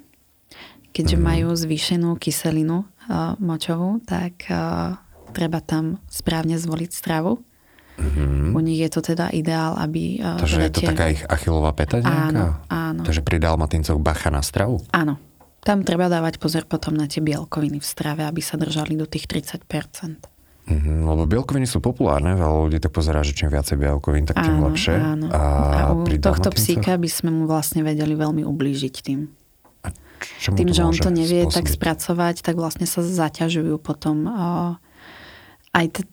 Keďže 0.91 1.15
mm. 1.15 1.23
majú 1.23 1.49
zvýšenú 1.55 2.19
kyselinu 2.19 2.83
uh, 2.83 3.39
močovú, 3.39 4.03
tak 4.03 4.51
uh, 4.51 4.99
treba 5.39 5.63
tam 5.63 6.03
správne 6.11 6.59
zvoliť 6.59 6.91
stravu. 6.91 7.39
Mm-hmm. 7.99 8.55
U 8.55 8.61
nich 8.63 8.83
je 8.83 8.91
to 8.91 9.01
teda 9.15 9.31
ideál, 9.31 9.79
aby... 9.79 10.19
Uh, 10.19 10.39
Takže 10.39 10.59
je 10.67 10.73
to 10.75 10.83
taká 10.91 11.15
ich 11.15 11.23
achilová 11.27 11.71
peta 11.75 12.03
nejaká? 12.03 12.31
Áno, 12.31 12.47
áno. 12.71 13.03
Takže 13.07 13.23
pri 13.23 13.39
dalmatincoch 13.39 13.99
bacha 14.03 14.35
na 14.35 14.43
stravu? 14.43 14.83
Áno. 14.91 15.19
Tam 15.63 15.83
treba 15.83 16.07
dávať 16.07 16.39
pozor 16.39 16.67
potom 16.67 16.95
na 16.95 17.11
tie 17.11 17.19
bielkoviny 17.19 17.83
v 17.83 17.87
strave, 17.87 18.23
aby 18.23 18.39
sa 18.39 18.55
držali 18.55 18.95
do 18.95 19.07
tých 19.07 19.27
30%. 19.27 19.67
Mm-hmm, 20.69 20.99
lebo 21.01 21.23
bielkoviny 21.27 21.67
sú 21.67 21.83
populárne, 21.83 22.37
veľa 22.37 22.57
ľudí 22.69 22.79
tak 22.79 22.93
pozerá, 22.93 23.25
že 23.25 23.33
čím 23.35 23.51
viacej 23.51 23.81
bielkovín, 23.81 24.29
tak 24.29 24.47
tým 24.47 24.61
áno, 24.61 24.69
lepšie. 24.71 24.95
Áno. 24.95 25.27
A, 25.33 25.41
a 25.41 25.83
u 25.97 26.05
tohto 26.21 26.53
psíka 26.55 26.95
by 27.01 27.09
sme 27.09 27.31
mu 27.33 27.49
vlastne 27.49 27.81
vedeli 27.83 28.15
veľmi 28.15 28.45
ublížiť 28.45 28.95
tým. 29.01 29.33
A 29.83 29.89
tým, 30.53 30.69
že 30.71 30.85
on 30.85 30.95
to 30.95 31.09
nevie 31.09 31.47
spôsobiť? 31.47 31.57
tak 31.57 31.67
spracovať, 31.67 32.37
tak 32.45 32.55
vlastne 32.61 32.85
sa 32.85 33.01
zaťažujú 33.01 33.81
potom 33.81 34.29
uh, 34.29 34.77
aj 35.79 35.87
t- 35.95 36.09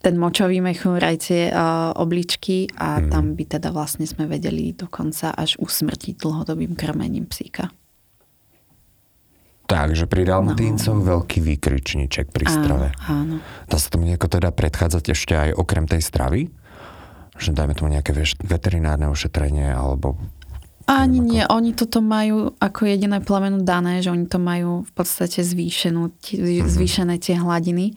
ten 0.00 0.16
močový 0.16 0.64
mechúr, 0.64 0.96
aj 0.96 1.16
tie 1.28 1.52
uh, 1.52 1.92
obličky 1.92 2.72
a 2.80 3.04
mm. 3.04 3.12
tam 3.12 3.36
by 3.36 3.44
teda 3.44 3.68
vlastne 3.68 4.08
sme 4.08 4.24
vedeli 4.24 4.72
dokonca 4.72 5.36
až 5.36 5.60
usmrtiť 5.60 6.16
dlhodobým 6.16 6.72
krmením 6.72 7.28
psíka. 7.28 7.68
Takže 9.70 10.10
pri 10.10 10.26
dalmatíncoch 10.26 10.98
no. 10.98 11.06
veľký 11.06 11.38
výkričníček 11.46 12.34
pri 12.34 12.42
strave. 12.50 12.90
Áno, 13.06 13.38
Dá 13.70 13.78
sa 13.78 13.86
tomu 13.86 14.10
nejako 14.10 14.26
teda 14.26 14.50
predchádzať 14.50 15.04
ešte 15.14 15.34
aj 15.38 15.50
okrem 15.54 15.86
tej 15.86 16.02
stravy? 16.02 16.50
Že 17.38 17.54
dajme 17.54 17.78
tomu 17.78 17.94
nejaké 17.94 18.10
veterinárne 18.42 19.06
ošetrenie 19.06 19.70
alebo... 19.70 20.18
Ani 20.90 21.22
nie, 21.22 21.46
ako... 21.46 21.54
oni 21.54 21.70
toto 21.78 22.02
majú 22.02 22.50
ako 22.58 22.82
jediné 22.82 23.22
plemeno 23.22 23.62
dané, 23.62 24.02
že 24.02 24.10
oni 24.10 24.26
to 24.26 24.42
majú 24.42 24.82
v 24.82 24.90
podstate 24.90 25.46
zvýšenú, 25.46 26.10
mhm. 26.10 26.66
zvýšené 26.66 27.22
tie 27.22 27.38
hladiny. 27.38 27.94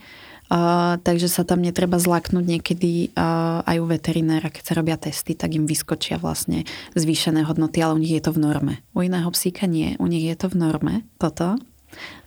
Takže 1.02 1.34
sa 1.34 1.42
tam 1.42 1.66
netreba 1.66 1.98
zlaknúť 1.98 2.46
niekedy 2.46 3.10
uh, 3.18 3.66
aj 3.66 3.78
u 3.82 3.86
veterinára, 3.90 4.54
keď 4.54 4.64
sa 4.70 4.78
robia 4.78 5.02
testy, 5.02 5.34
tak 5.34 5.58
im 5.58 5.66
vyskočia 5.66 6.22
vlastne 6.22 6.70
zvýšené 6.94 7.42
hodnoty, 7.50 7.82
ale 7.82 7.98
u 7.98 8.00
nich 8.06 8.14
je 8.14 8.22
to 8.22 8.38
v 8.38 8.44
norme. 8.46 8.74
U 8.94 9.02
iného 9.02 9.26
psíka 9.34 9.66
nie, 9.66 9.98
u 9.98 10.06
nich 10.06 10.22
je 10.22 10.38
to 10.38 10.54
v 10.54 10.62
norme, 10.62 10.96
toto, 11.18 11.58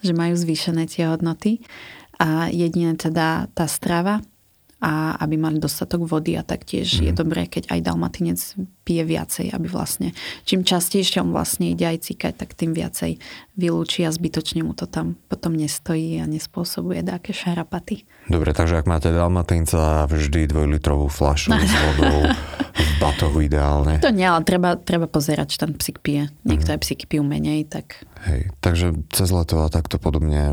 že 0.02 0.10
majú 0.10 0.34
zvýšené 0.34 0.90
tie 0.90 1.06
hodnoty 1.06 1.62
a 2.18 2.50
jedine 2.50 2.98
teda 2.98 3.46
tá 3.54 3.70
strava 3.70 4.26
a 4.76 5.16
aby 5.24 5.40
mali 5.40 5.56
dostatok 5.56 6.04
vody 6.04 6.36
a 6.36 6.44
taktiež 6.44 7.00
mm. 7.00 7.04
je 7.08 7.12
mhm. 7.12 7.18
dobré, 7.18 7.42
keď 7.48 7.72
aj 7.72 7.80
dalmatinec 7.80 8.38
pije 8.84 9.02
viacej, 9.08 9.46
aby 9.50 9.66
vlastne 9.66 10.12
čím 10.44 10.62
častejšie 10.62 11.24
on 11.24 11.32
vlastne 11.32 11.72
ide 11.72 11.88
aj 11.88 12.06
cikať, 12.12 12.34
tak 12.36 12.52
tým 12.52 12.76
viacej 12.76 13.18
vylúči 13.56 14.04
a 14.04 14.12
zbytočne 14.12 14.62
mu 14.62 14.76
to 14.76 14.84
tam 14.84 15.16
potom 15.32 15.56
nestojí 15.56 16.20
a 16.20 16.28
nespôsobuje 16.28 17.00
také 17.02 17.32
šarapaty. 17.32 18.04
Dobre, 18.28 18.52
takže 18.52 18.78
ak 18.78 18.86
máte 18.86 19.10
dalmatinca, 19.10 20.04
vždy 20.06 20.52
dvojlitrovú 20.52 21.08
flašu 21.08 21.56
s 21.56 21.74
vodou 21.90 22.28
v 22.76 22.90
batohu 23.00 23.40
ideálne. 23.40 23.96
To 24.04 24.12
nie, 24.12 24.28
ale 24.28 24.44
treba, 24.44 24.76
treba 24.76 25.08
pozerať, 25.08 25.56
či 25.56 25.58
ten 25.58 25.72
psík 25.72 26.04
pije. 26.04 26.28
Niektoré 26.44 26.76
mm. 26.76 26.82
psíky 26.84 27.04
pijú 27.08 27.24
menej, 27.24 27.64
tak... 27.64 28.04
Hej, 28.28 28.52
takže 28.60 28.92
cez 29.08 29.32
leto 29.32 29.64
a 29.64 29.72
takto 29.72 29.96
podobne 29.96 30.52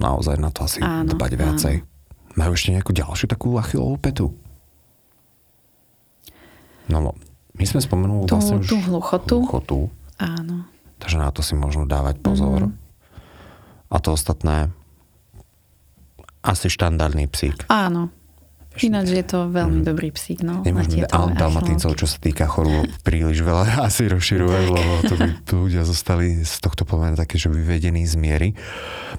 naozaj 0.00 0.40
na 0.40 0.48
to 0.48 0.64
asi 0.64 0.80
áno, 0.80 1.12
dbať 1.12 1.32
viacej. 1.36 1.74
Áno. 1.84 1.97
Majú 2.38 2.54
ešte 2.54 2.70
nejakú 2.70 2.94
ďalšiu 2.94 3.26
takú 3.26 3.58
achilovú 3.58 3.98
petu? 3.98 4.26
No, 6.86 7.12
my 7.58 7.64
sme 7.66 7.82
spomenuli 7.82 8.30
tú, 8.30 8.38
vlastne 8.38 8.62
už 8.62 8.70
tú 8.70 8.78
hluchotu. 8.86 9.36
hluchotu. 9.42 9.78
Áno. 10.22 10.70
Takže 11.02 11.18
na 11.18 11.34
to 11.34 11.42
si 11.42 11.58
možno 11.58 11.84
dávať 11.90 12.22
pozor. 12.22 12.70
Mm. 12.70 12.74
A 13.90 13.96
to 13.98 14.14
ostatné 14.14 14.70
asi 16.46 16.70
štandardný 16.70 17.26
psík. 17.26 17.66
Áno. 17.66 18.14
Ináč 18.84 19.08
je 19.14 19.24
to 19.26 19.50
veľmi 19.50 19.80
mm. 19.82 19.86
dobrý 19.86 20.08
psík. 20.14 20.44
No, 20.46 20.62
Nemôžeme 20.62 21.08
dalmatíncov, 21.10 21.98
čo 21.98 22.06
sa 22.06 22.18
týka 22.20 22.46
chorôb, 22.46 22.86
príliš 23.02 23.42
veľa 23.42 23.78
asi 23.88 24.06
rozširovať, 24.06 24.64
lebo 24.70 24.92
to 25.06 25.14
by 25.18 25.28
ľudia 25.50 25.82
zostali 25.82 26.42
z 26.46 26.54
tohto 26.62 26.86
pomena 26.86 27.18
také, 27.18 27.40
že 27.40 27.50
vyvedení 27.50 28.06
z 28.06 28.14
miery. 28.14 28.48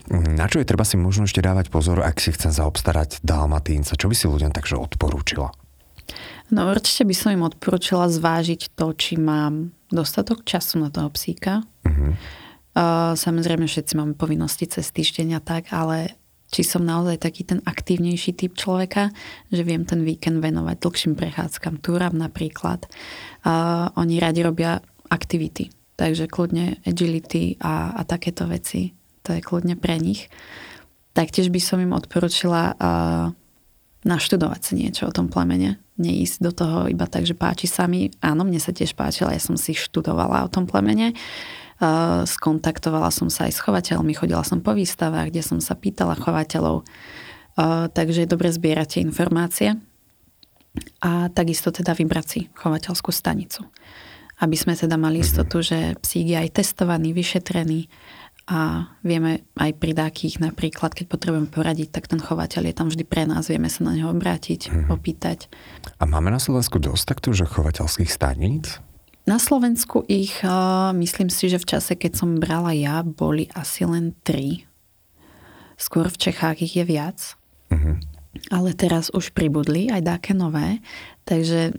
Na 0.10 0.48
čo 0.48 0.62
je 0.62 0.66
treba 0.68 0.88
si 0.88 0.96
možno 0.96 1.28
ešte 1.28 1.44
dávať 1.44 1.72
pozor, 1.74 2.02
ak 2.06 2.18
si 2.22 2.32
chcem 2.32 2.54
zaobstarať 2.54 3.20
dalmatínca? 3.22 4.00
Čo 4.00 4.08
by 4.08 4.16
si 4.16 4.26
ľuďom 4.30 4.52
takže 4.56 4.80
odporúčila? 4.80 5.52
No 6.50 6.66
určite 6.66 7.06
by 7.06 7.14
som 7.14 7.30
im 7.34 7.46
odporúčila 7.46 8.10
zvážiť 8.10 8.74
to, 8.74 8.94
či 8.98 9.22
mám 9.22 9.70
dostatok 9.94 10.42
času 10.42 10.82
na 10.82 10.90
toho 10.90 11.14
psíka. 11.14 11.62
Uh-huh. 11.86 12.18
Uh, 12.74 13.14
samozrejme 13.14 13.70
všetci 13.70 13.94
máme 13.98 14.14
povinnosti 14.18 14.66
cez 14.66 14.90
týždeň 14.90 15.38
a 15.38 15.42
tak, 15.42 15.70
ale 15.70 16.18
či 16.50 16.66
som 16.66 16.82
naozaj 16.82 17.22
taký 17.22 17.46
ten 17.46 17.62
aktívnejší 17.62 18.34
typ 18.34 18.58
človeka, 18.58 19.14
že 19.54 19.62
viem 19.62 19.86
ten 19.86 20.02
víkend 20.02 20.42
venovať 20.42 20.82
dlhším 20.82 21.14
prechádzkam, 21.14 21.78
túram 21.82 22.18
napríklad. 22.18 22.90
Uh, 23.46 23.94
oni 23.94 24.18
radi 24.18 24.42
robia 24.42 24.82
aktivity, 25.14 25.70
takže 25.94 26.26
kľudne 26.26 26.82
agility 26.86 27.62
a, 27.62 27.94
a 27.94 28.02
takéto 28.02 28.50
veci, 28.50 28.98
to 29.22 29.38
je 29.38 29.46
kľudne 29.46 29.78
pre 29.78 30.02
nich. 30.02 30.26
Taktiež 31.14 31.54
by 31.54 31.62
som 31.62 31.78
im 31.82 31.94
odporúčila 31.94 32.74
uh, 32.74 33.30
naštudovať 34.06 34.62
si 34.62 34.74
niečo 34.80 35.10
o 35.10 35.16
tom 35.16 35.30
plemene. 35.30 35.78
Neísť 36.00 36.38
do 36.40 36.52
toho 36.56 36.78
iba 36.88 37.04
tak, 37.06 37.28
že 37.28 37.36
páči 37.36 37.68
sa 37.68 37.84
mi. 37.86 38.08
Áno, 38.24 38.48
mne 38.48 38.58
sa 38.58 38.72
tiež 38.72 38.96
páčila, 38.96 39.36
ja 39.36 39.42
som 39.44 39.60
si 39.60 39.76
študovala 39.76 40.48
o 40.48 40.50
tom 40.50 40.64
plemene 40.64 41.12
skontaktovala 42.28 43.08
som 43.10 43.32
sa 43.32 43.48
aj 43.48 43.54
s 43.56 43.64
chovateľmi, 43.64 44.12
chodila 44.12 44.44
som 44.44 44.60
po 44.60 44.76
výstavách, 44.76 45.32
kde 45.32 45.44
som 45.44 45.60
sa 45.64 45.80
pýtala 45.80 46.20
chovateľov. 46.20 46.84
Takže 47.96 48.28
je 48.28 48.30
dobre 48.30 48.52
zbierať 48.52 49.00
tie 49.00 49.02
informácie 49.04 49.80
a 51.04 51.32
takisto 51.32 51.72
teda 51.72 51.96
vybrať 51.96 52.26
si 52.28 52.40
chovateľskú 52.56 53.12
stanicu. 53.12 53.64
Aby 54.40 54.56
sme 54.56 54.76
teda 54.76 54.96
mali 54.96 55.20
mhm. 55.20 55.26
istotu, 55.26 55.64
že 55.64 55.96
psík 56.00 56.36
je 56.36 56.38
aj 56.40 56.50
testovaný, 56.60 57.12
vyšetrený 57.16 57.92
a 58.50 58.90
vieme 59.06 59.46
aj 59.62 59.78
pri 59.78 59.94
dákých 59.94 60.42
napríklad, 60.42 60.98
keď 60.98 61.06
potrebujeme 61.06 61.54
poradiť, 61.54 61.94
tak 61.94 62.10
ten 62.10 62.18
chovateľ 62.18 62.66
je 62.66 62.74
tam 62.74 62.90
vždy 62.90 63.06
pre 63.06 63.30
nás, 63.30 63.46
vieme 63.46 63.70
sa 63.70 63.86
na 63.86 63.94
neho 63.94 64.10
obrátiť, 64.10 64.74
mm-hmm. 64.74 64.90
opýtať. 64.90 65.46
A 66.02 66.10
máme 66.10 66.34
na 66.34 66.42
Slovensku 66.42 66.82
dosť 66.82 67.04
takto, 67.14 67.30
že 67.30 67.46
chovateľských 67.46 68.10
staníc? 68.10 68.82
Na 69.28 69.38
Slovensku 69.38 70.06
ich, 70.08 70.40
myslím 70.96 71.30
si, 71.30 71.52
že 71.52 71.62
v 71.62 71.70
čase, 71.76 71.94
keď 71.98 72.12
som 72.18 72.40
brala 72.40 72.74
ja, 72.74 73.04
boli 73.04 73.52
asi 73.54 73.84
len 73.86 74.16
tri. 74.26 74.66
Skôr 75.80 76.12
v 76.12 76.18
Čechách 76.18 76.60
ich 76.66 76.76
je 76.76 76.86
viac. 76.88 77.40
Uh-huh. 77.70 78.00
Ale 78.50 78.74
teraz 78.74 79.14
už 79.14 79.32
pribudli 79.32 79.90
aj 79.94 80.02
také 80.06 80.32
nové. 80.34 80.82
Takže 81.30 81.78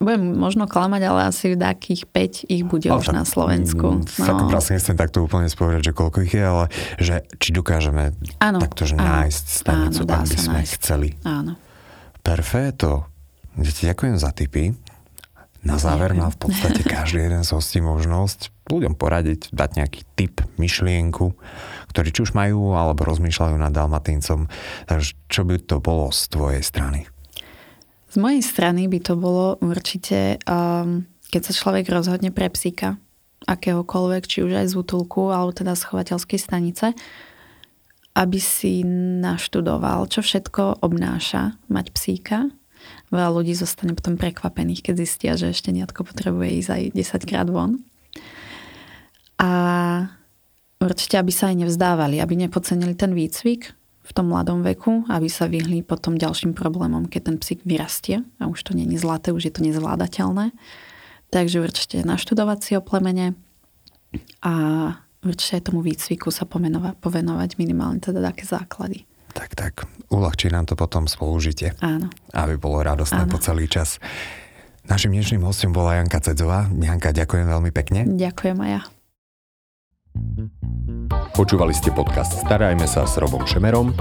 budem 0.00 0.40
možno 0.40 0.64
klamať, 0.64 1.02
ale 1.04 1.20
asi 1.28 1.52
takých 1.60 2.08
5 2.08 2.48
ich 2.48 2.64
bude 2.64 2.88
ale 2.88 3.04
už 3.04 3.12
tak, 3.12 3.16
na 3.20 3.24
Slovensku. 3.28 4.00
No. 4.00 4.06
Tak 4.06 4.48
vlastne 4.48 4.80
nechcem 4.80 4.96
takto 4.96 5.20
úplne 5.20 5.52
spovedať, 5.52 5.90
že 5.90 5.92
koľko 5.92 6.18
ich 6.24 6.32
je, 6.32 6.44
ale 6.46 6.64
že 6.96 7.28
či 7.36 7.52
dokážeme 7.52 8.16
áno, 8.40 8.58
takto, 8.58 8.88
že 8.88 8.96
áno, 8.96 9.28
nájsť 9.28 9.44
stanicu, 9.44 10.02
áno, 10.08 10.16
ak 10.16 10.24
by 10.24 10.38
sme 10.40 10.60
nájsť. 10.64 10.72
chceli. 10.80 11.08
Áno. 11.28 11.52
Perfeto. 12.24 13.12
Ďakujem 13.60 14.16
za 14.16 14.32
tipy. 14.32 14.72
Na 15.60 15.76
záver 15.76 16.16
má 16.16 16.32
v 16.32 16.48
podstate 16.48 16.80
každý 16.80 17.28
jeden 17.28 17.44
z 17.44 17.52
hostí 17.52 17.84
možnosť 17.84 18.48
ľuďom 18.70 18.94
poradiť, 18.96 19.52
dať 19.52 19.70
nejaký 19.76 20.00
tip, 20.16 20.40
myšlienku, 20.56 21.36
ktorí 21.92 22.08
či 22.14 22.24
už 22.24 22.32
majú 22.32 22.72
alebo 22.72 23.04
rozmýšľajú 23.04 23.56
nad 23.58 23.74
dalmatíncom. 23.74 24.46
Takže 24.88 25.10
čo 25.28 25.42
by 25.44 25.60
to 25.60 25.76
bolo 25.82 26.08
z 26.14 26.22
tvojej 26.32 26.62
strany? 26.64 27.10
Z 28.10 28.16
mojej 28.18 28.42
strany 28.42 28.88
by 28.88 28.98
to 29.04 29.14
bolo 29.14 29.60
určite, 29.62 30.40
um, 30.46 31.06
keď 31.30 31.50
sa 31.50 31.52
človek 31.54 31.86
rozhodne 31.92 32.34
pre 32.34 32.50
psíka, 32.50 32.98
akéhokoľvek, 33.46 34.22
či 34.26 34.38
už 34.44 34.52
aj 34.64 34.66
z 34.72 34.74
útulku, 34.80 35.30
alebo 35.30 35.54
teda 35.54 35.76
z 35.76 35.86
chovateľskej 35.86 36.40
stanice, 36.40 36.86
aby 38.18 38.40
si 38.42 38.82
naštudoval, 39.22 40.10
čo 40.10 40.20
všetko 40.20 40.82
obnáša 40.82 41.54
mať 41.70 41.86
psíka. 41.94 42.50
Veľa 43.10 43.30
ľudí 43.34 43.54
zostane 43.58 43.96
potom 43.96 44.14
prekvapených, 44.14 44.86
keď 44.86 44.94
zistia, 45.02 45.32
že 45.34 45.50
ešte 45.50 45.74
netko 45.74 46.06
potrebuje 46.06 46.62
ísť 46.62 46.70
aj 46.70 46.82
10 46.94 47.30
krát 47.30 47.48
von. 47.50 47.82
A 49.40 49.50
určite, 50.78 51.18
aby 51.18 51.32
sa 51.34 51.50
aj 51.50 51.66
nevzdávali, 51.66 52.22
aby 52.22 52.38
nepodcenili 52.38 52.94
ten 52.94 53.16
výcvik 53.16 53.74
v 54.00 54.10
tom 54.14 54.30
mladom 54.30 54.62
veku, 54.66 55.06
aby 55.06 55.30
sa 55.30 55.46
vyhli 55.46 55.86
potom 55.86 56.18
ďalším 56.18 56.54
problémom, 56.54 57.06
keď 57.06 57.30
ten 57.30 57.36
psík 57.38 57.60
vyrastie 57.62 58.26
a 58.42 58.50
už 58.50 58.62
to 58.66 58.72
není 58.74 58.98
zlaté, 58.98 59.30
už 59.30 59.50
je 59.50 59.52
to 59.54 59.62
nezvládateľné. 59.62 60.50
Takže 61.30 61.62
určite 61.62 62.02
naštudovať 62.02 62.58
si 62.58 62.72
o 62.74 62.82
plemene 62.82 63.38
a 64.42 64.54
určite 65.22 65.70
tomu 65.70 65.86
výcviku 65.86 66.34
sa 66.34 66.42
pomenovať, 66.42 66.98
povenovať 66.98 67.50
minimálne 67.62 68.02
teda 68.02 68.18
také 68.18 68.42
základy. 68.42 69.06
Tak, 69.30 69.54
tak. 69.54 69.74
Uľahčí 70.10 70.50
nám 70.50 70.66
to 70.66 70.74
potom 70.74 71.06
spolužitie. 71.06 71.78
Áno. 71.80 72.10
Aby 72.34 72.58
bolo 72.58 72.82
radostné 72.82 73.26
Áno. 73.26 73.30
po 73.30 73.38
celý 73.38 73.70
čas. 73.70 74.02
Našim 74.90 75.14
dnešným 75.14 75.46
hostom 75.46 75.70
bola 75.70 76.02
Janka 76.02 76.18
Cedzová. 76.18 76.66
Janka, 76.66 77.14
ďakujem 77.14 77.46
veľmi 77.46 77.70
pekne. 77.70 78.10
Ďakujem 78.10 78.58
aj 78.58 78.70
ja. 78.70 78.82
Počúvali 81.38 81.70
ste 81.70 81.94
podcast 81.94 82.42
Starajme 82.42 82.82
sa 82.90 83.06
s 83.06 83.14
Robom 83.22 83.46
Šemerom 83.46 83.94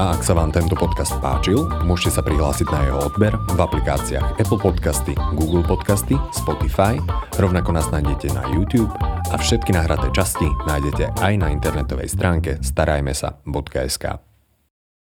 a 0.00 0.16
ak 0.16 0.24
sa 0.24 0.32
vám 0.32 0.48
tento 0.48 0.72
podcast 0.72 1.12
páčil, 1.20 1.68
môžete 1.84 2.16
sa 2.16 2.22
prihlásiť 2.24 2.68
na 2.72 2.80
jeho 2.88 2.98
odber 3.12 3.36
v 3.36 3.58
aplikáciách 3.60 4.40
Apple 4.40 4.56
Podcasty, 4.56 5.12
Google 5.36 5.60
Podcasty, 5.62 6.16
Spotify, 6.32 6.96
rovnako 7.36 7.76
nás 7.76 7.92
nájdete 7.92 8.32
na 8.32 8.48
YouTube 8.48 8.88
a 9.28 9.36
všetky 9.36 9.76
nahraté 9.76 10.08
časti 10.16 10.48
nájdete 10.64 11.20
aj 11.20 11.32
na 11.36 11.52
internetovej 11.52 12.08
stránke 12.08 12.56
starajmesa.sk. 12.64 14.31